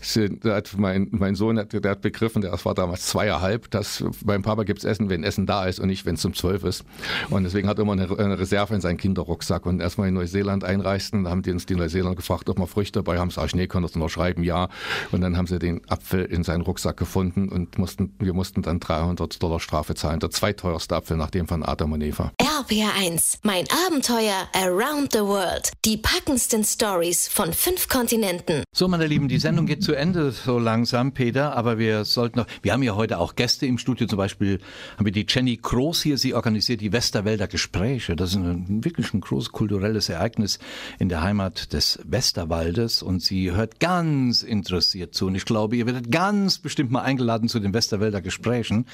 sind, 0.00 0.44
hat 0.44 0.74
mein, 0.78 1.08
mein 1.10 1.34
Sohn 1.34 1.58
hat, 1.58 1.72
der 1.72 1.90
hat 1.90 2.00
begriffen, 2.00 2.40
der 2.40 2.52
war 2.64 2.74
damals 2.74 3.06
zweieinhalb, 3.06 3.70
dass 3.70 4.04
beim 4.24 4.42
Papa 4.42 4.64
gibt 4.64 4.78
es 4.78 4.84
Essen, 4.84 5.10
wenn 5.10 5.22
Essen 5.22 5.46
da 5.46 5.66
ist 5.66 5.80
und 5.80 5.88
nicht, 5.88 6.06
wenn 6.06 6.14
es 6.14 6.24
um 6.24 6.32
zwölf 6.32 6.64
ist. 6.64 6.84
Und 7.28 7.44
deswegen 7.44 7.68
hat 7.68 7.78
er 7.78 7.82
immer 7.82 7.92
eine, 7.92 8.08
eine 8.18 8.38
Reserve 8.38 8.74
in 8.74 8.80
seinen 8.80 8.96
Kinderrucksack. 8.96 9.66
Und 9.66 9.80
erstmal 9.80 10.08
in 10.08 10.14
Neuseeland 10.14 10.64
einreisten, 10.64 11.24
da 11.24 11.30
haben 11.30 11.42
die 11.42 11.50
uns 11.50 11.66
die 11.66 11.74
Neuseeländer 11.76 12.16
gefragt, 12.16 12.48
ob 12.48 12.58
wir 12.58 12.66
Früchte 12.66 13.02
dabei 13.02 13.18
haben. 13.18 13.30
Sag 13.30 13.46
ich, 13.46 13.54
nee, 13.54 13.66
können 13.66 13.82
das 13.82 13.94
noch 13.96 14.08
schreiben, 14.08 14.44
ja. 14.44 14.68
Und 15.12 15.20
dann 15.20 15.36
haben 15.36 15.46
sie 15.46 15.58
den 15.58 15.82
Apfel 15.88 16.24
in 16.24 16.42
seinen 16.42 16.62
Rucksack 16.62 16.96
gefunden 16.96 17.48
und 17.48 17.78
mussten, 17.78 18.14
wir 18.18 18.32
mussten 18.32 18.62
dann 18.62 18.80
300 18.80 19.09
300 19.10 19.42
Dollar 19.42 19.60
Strafe 19.60 19.94
zahlen. 19.94 20.20
Der 20.20 20.30
zweiteuerste 20.30 20.96
Apfel 20.96 21.16
nach 21.16 21.30
dem 21.30 21.48
von 21.48 21.62
Adam 21.62 21.92
und 21.92 22.02
Eva. 22.02 22.32
RPR1, 22.40 23.38
mein 23.42 23.64
Abenteuer 23.86 24.48
around 24.54 25.12
the 25.12 25.20
world. 25.20 25.72
Die 25.84 25.96
packendsten 25.96 26.64
Stories 26.64 27.28
von 27.28 27.52
fünf 27.52 27.88
Kontinenten. 27.88 28.62
So, 28.72 28.86
meine 28.86 29.06
Lieben, 29.06 29.28
die 29.28 29.38
Sendung 29.38 29.66
geht 29.66 29.82
zu 29.82 29.94
Ende 29.94 30.30
so 30.30 30.58
langsam, 30.58 31.12
Peter, 31.12 31.56
aber 31.56 31.78
wir 31.78 32.04
sollten 32.04 32.38
noch, 32.38 32.46
wir 32.62 32.72
haben 32.72 32.82
ja 32.82 32.94
heute 32.94 33.18
auch 33.18 33.34
Gäste 33.34 33.66
im 33.66 33.78
Studio, 33.78 34.06
zum 34.06 34.18
Beispiel 34.18 34.60
haben 34.96 35.04
wir 35.04 35.12
die 35.12 35.26
Jenny 35.28 35.56
Groß 35.56 36.02
hier, 36.02 36.18
sie 36.18 36.34
organisiert 36.34 36.80
die 36.80 36.92
Westerwälder 36.92 37.48
Gespräche. 37.48 38.14
Das 38.14 38.30
ist 38.30 38.36
ein, 38.36 38.84
wirklich 38.84 39.12
ein 39.12 39.20
großes 39.20 39.52
kulturelles 39.52 40.08
Ereignis 40.08 40.58
in 40.98 41.08
der 41.08 41.22
Heimat 41.22 41.72
des 41.72 41.98
Westerwaldes 42.04 43.02
und 43.02 43.20
sie 43.22 43.50
hört 43.50 43.80
ganz 43.80 44.42
interessiert 44.42 45.14
zu 45.14 45.26
und 45.26 45.34
ich 45.34 45.44
glaube, 45.44 45.76
ihr 45.76 45.86
werdet 45.86 46.12
ganz 46.12 46.58
bestimmt 46.58 46.90
mal 46.90 47.02
eingeladen 47.02 47.48
zu 47.48 47.58
den 47.58 47.74
Westerwälder 47.74 48.20
Gesprächen. 48.20 48.86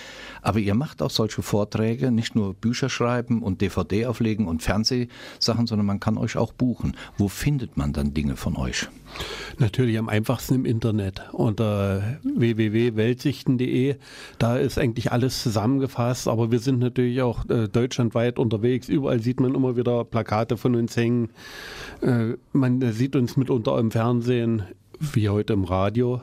Aber 0.42 0.58
ihr 0.58 0.74
macht 0.74 1.02
auch 1.02 1.10
solche 1.10 1.42
Vorträge, 1.42 2.10
nicht 2.10 2.34
nur 2.34 2.54
Bücher 2.54 2.88
schreiben 2.88 3.42
und 3.42 3.60
DVD 3.60 4.06
auflegen 4.06 4.46
und 4.46 4.62
Fernsehsachen, 4.62 5.66
sondern 5.66 5.86
man 5.86 6.00
kann 6.00 6.18
euch 6.18 6.36
auch 6.36 6.52
buchen. 6.52 6.96
Wo 7.18 7.28
findet 7.28 7.76
man 7.76 7.92
dann 7.92 8.14
Dinge 8.14 8.36
von 8.36 8.56
euch? 8.56 8.88
Natürlich 9.58 9.98
am 9.98 10.08
einfachsten 10.08 10.54
im 10.54 10.64
Internet 10.64 11.22
unter 11.32 12.18
www.weltsichten.de. 12.22 13.96
Da 14.38 14.56
ist 14.56 14.78
eigentlich 14.78 15.12
alles 15.12 15.42
zusammengefasst, 15.42 16.28
aber 16.28 16.50
wir 16.50 16.58
sind 16.58 16.78
natürlich 16.78 17.22
auch 17.22 17.48
äh, 17.48 17.68
deutschlandweit 17.68 18.38
unterwegs. 18.38 18.88
Überall 18.88 19.20
sieht 19.20 19.40
man 19.40 19.54
immer 19.54 19.76
wieder 19.76 20.04
Plakate 20.04 20.56
von 20.56 20.74
uns 20.74 20.96
hängen. 20.96 21.30
Äh, 22.02 22.34
man 22.52 22.92
sieht 22.92 23.16
uns 23.16 23.36
mitunter 23.36 23.78
im 23.78 23.90
Fernsehen, 23.90 24.62
wie 24.98 25.28
heute 25.28 25.54
im 25.54 25.64
Radio 25.64 26.20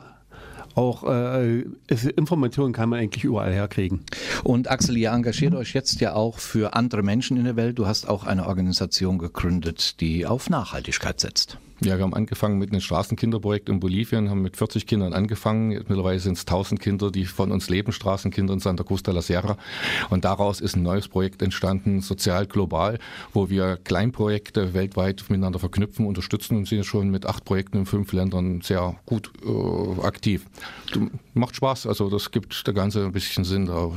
auch 0.74 1.04
äh, 1.04 1.64
Informationen 2.16 2.72
kann 2.72 2.88
man 2.88 3.00
eigentlich 3.00 3.24
überall 3.24 3.52
herkriegen. 3.52 4.00
Und 4.42 4.70
Axel, 4.70 4.96
ihr 4.96 5.10
engagiert 5.10 5.54
euch 5.54 5.74
jetzt 5.74 6.00
ja 6.00 6.14
auch 6.14 6.38
für 6.38 6.74
andere 6.74 7.02
Menschen 7.02 7.36
in 7.36 7.44
der 7.44 7.56
Welt. 7.56 7.78
Du 7.78 7.86
hast 7.86 8.08
auch 8.08 8.24
eine 8.24 8.46
Organisation 8.46 9.18
gegründet, 9.18 10.00
die 10.00 10.26
auf 10.26 10.50
Nachhaltigkeit 10.50 11.20
setzt. 11.20 11.58
Ja, 11.80 11.98
wir 11.98 12.04
haben 12.04 12.14
angefangen 12.14 12.58
mit 12.58 12.70
einem 12.70 12.80
Straßenkinderprojekt 12.80 13.68
in 13.68 13.80
Bolivien, 13.80 14.30
haben 14.30 14.42
mit 14.42 14.56
40 14.56 14.86
Kindern 14.86 15.12
angefangen. 15.12 15.68
Mittlerweile 15.70 16.20
sind 16.20 16.34
es 16.34 16.42
1000 16.42 16.80
Kinder, 16.80 17.10
die 17.10 17.26
von 17.26 17.50
uns 17.50 17.68
leben, 17.68 17.92
Straßenkinder 17.92 18.54
in 18.54 18.60
Santa 18.60 18.84
Cruz 18.84 19.02
de 19.02 19.12
la 19.12 19.22
Sierra. 19.22 19.56
Und 20.08 20.24
daraus 20.24 20.60
ist 20.60 20.76
ein 20.76 20.82
neues 20.82 21.08
Projekt 21.08 21.42
entstanden, 21.42 22.00
sozial 22.00 22.46
global, 22.46 22.98
wo 23.32 23.50
wir 23.50 23.76
Kleinprojekte 23.82 24.72
weltweit 24.72 25.24
miteinander 25.28 25.58
verknüpfen, 25.58 26.06
unterstützen 26.06 26.56
und 26.56 26.68
sind 26.68 26.86
schon 26.86 27.10
mit 27.10 27.26
acht 27.26 27.44
Projekten 27.44 27.78
in 27.78 27.86
fünf 27.86 28.12
Ländern 28.12 28.60
sehr 28.60 28.94
gut 29.04 29.32
äh, 29.44 30.00
aktiv. 30.02 30.46
Macht 31.32 31.56
Spaß, 31.56 31.86
also 31.86 32.08
das 32.08 32.30
gibt 32.30 32.66
der 32.66 32.74
ganze 32.74 33.04
ein 33.04 33.12
bisschen 33.12 33.44
Sinn 33.44 33.66
da, 33.66 33.90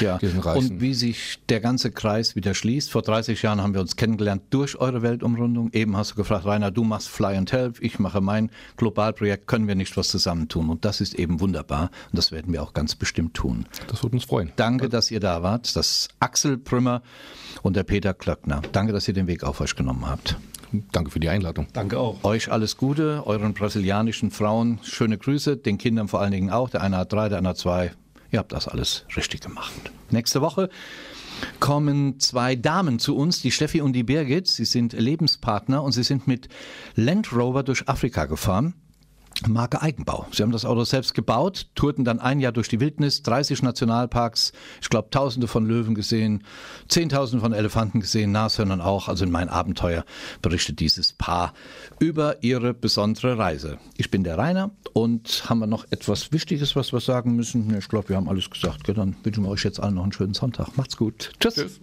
ja. 0.00 0.18
diesen 0.18 0.40
Reisen. 0.40 0.72
Und 0.72 0.80
wie 0.80 0.94
sich 0.94 1.40
der 1.48 1.60
ganze 1.60 1.90
Kreis 1.90 2.36
wieder 2.36 2.54
schließt. 2.54 2.90
Vor 2.90 3.02
30 3.02 3.42
Jahren 3.42 3.60
haben 3.60 3.74
wir 3.74 3.80
uns 3.80 3.96
kennengelernt 3.96 4.42
durch 4.50 4.76
eure 4.76 5.02
Weltumrundung. 5.02 5.70
Eben 5.72 5.96
hast 5.96 6.12
du 6.12 6.14
gefragt, 6.14 6.44
Rainer, 6.44 6.70
du 6.70 6.84
machst 6.84 7.08
Fly 7.08 7.36
and 7.36 7.50
Help, 7.52 7.80
ich 7.80 7.98
mache 7.98 8.20
mein 8.20 8.50
Globalprojekt, 8.76 9.46
können 9.46 9.66
wir 9.66 9.74
nicht 9.74 9.96
was 9.96 10.08
zusammentun? 10.08 10.70
Und 10.70 10.84
das 10.84 11.00
ist 11.00 11.14
eben 11.14 11.40
wunderbar 11.40 11.90
und 12.12 12.18
das 12.18 12.30
werden 12.30 12.52
wir 12.52 12.62
auch 12.62 12.72
ganz 12.72 12.94
bestimmt 12.94 13.34
tun. 13.34 13.66
Das 13.88 14.02
würde 14.02 14.16
uns 14.16 14.24
freuen. 14.24 14.52
Danke, 14.56 14.88
dass 14.88 15.10
ihr 15.10 15.20
da 15.20 15.42
wart. 15.42 15.74
Das 15.74 16.08
Axel 16.20 16.56
Prümmer 16.58 17.02
und 17.62 17.74
der 17.74 17.82
Peter 17.82 18.14
Klöckner. 18.14 18.62
Danke, 18.72 18.92
dass 18.92 19.08
ihr 19.08 19.14
den 19.14 19.26
Weg 19.26 19.42
auf 19.42 19.60
euch 19.60 19.74
genommen 19.74 20.06
habt. 20.06 20.36
Danke 20.92 21.10
für 21.10 21.20
die 21.20 21.28
Einladung. 21.28 21.66
Danke 21.72 21.98
auch. 21.98 22.22
Euch 22.24 22.50
alles 22.50 22.76
Gute, 22.76 23.22
euren 23.26 23.54
brasilianischen 23.54 24.30
Frauen 24.30 24.80
schöne 24.82 25.18
Grüße, 25.18 25.56
den 25.56 25.78
Kindern 25.78 26.08
vor 26.08 26.20
allen 26.20 26.32
Dingen 26.32 26.50
auch. 26.50 26.70
Der 26.70 26.82
eine 26.82 26.96
hat 26.96 27.12
drei, 27.12 27.28
der 27.28 27.38
andere 27.38 27.50
hat 27.50 27.58
zwei. 27.58 27.92
Ihr 28.30 28.38
habt 28.38 28.52
das 28.52 28.66
alles 28.66 29.04
richtig 29.16 29.40
gemacht. 29.40 29.72
Nächste 30.10 30.40
Woche 30.40 30.68
kommen 31.60 32.18
zwei 32.20 32.56
Damen 32.56 32.98
zu 32.98 33.16
uns, 33.16 33.40
die 33.40 33.50
Steffi 33.50 33.80
und 33.80 33.92
die 33.92 34.02
Birgit. 34.02 34.48
Sie 34.48 34.64
sind 34.64 34.92
Lebenspartner 34.92 35.82
und 35.82 35.92
sie 35.92 36.02
sind 36.02 36.26
mit 36.26 36.48
Land 36.94 37.32
Rover 37.32 37.62
durch 37.62 37.88
Afrika 37.88 38.24
gefahren. 38.26 38.74
Marke 39.48 39.82
Eigenbau. 39.82 40.26
Sie 40.32 40.42
haben 40.42 40.52
das 40.52 40.64
Auto 40.64 40.84
selbst 40.84 41.14
gebaut, 41.14 41.66
tourten 41.74 42.04
dann 42.04 42.20
ein 42.20 42.40
Jahr 42.40 42.52
durch 42.52 42.68
die 42.68 42.80
Wildnis, 42.80 43.22
30 43.22 43.62
Nationalparks, 43.62 44.52
ich 44.80 44.88
glaube 44.90 45.10
Tausende 45.10 45.48
von 45.48 45.66
Löwen 45.66 45.94
gesehen, 45.94 46.44
Zehntausende 46.88 47.42
von 47.42 47.52
Elefanten 47.52 48.00
gesehen, 48.00 48.32
Nashörnern 48.32 48.80
auch. 48.80 49.08
Also 49.08 49.24
in 49.24 49.30
mein 49.30 49.48
Abenteuer 49.48 50.04
berichtet 50.42 50.80
dieses 50.80 51.12
Paar 51.12 51.54
über 51.98 52.42
ihre 52.42 52.74
besondere 52.74 53.38
Reise. 53.38 53.78
Ich 53.96 54.10
bin 54.10 54.24
der 54.24 54.38
Rainer 54.38 54.70
und 54.92 55.44
haben 55.48 55.58
wir 55.58 55.66
noch 55.66 55.84
etwas 55.90 56.32
Wichtiges, 56.32 56.76
was 56.76 56.92
wir 56.92 57.00
sagen 57.00 57.36
müssen? 57.36 57.76
Ich 57.76 57.88
glaube, 57.88 58.10
wir 58.10 58.16
haben 58.16 58.28
alles 58.28 58.50
gesagt. 58.50 58.88
Dann 58.88 59.16
wünschen 59.22 59.44
wir 59.44 59.50
euch 59.50 59.64
jetzt 59.64 59.80
allen 59.80 59.94
noch 59.94 60.04
einen 60.04 60.12
schönen 60.12 60.34
Sonntag. 60.34 60.76
Macht's 60.76 60.96
gut. 60.96 61.32
Tschüss. 61.40 61.54
Tschüss. 61.54 61.80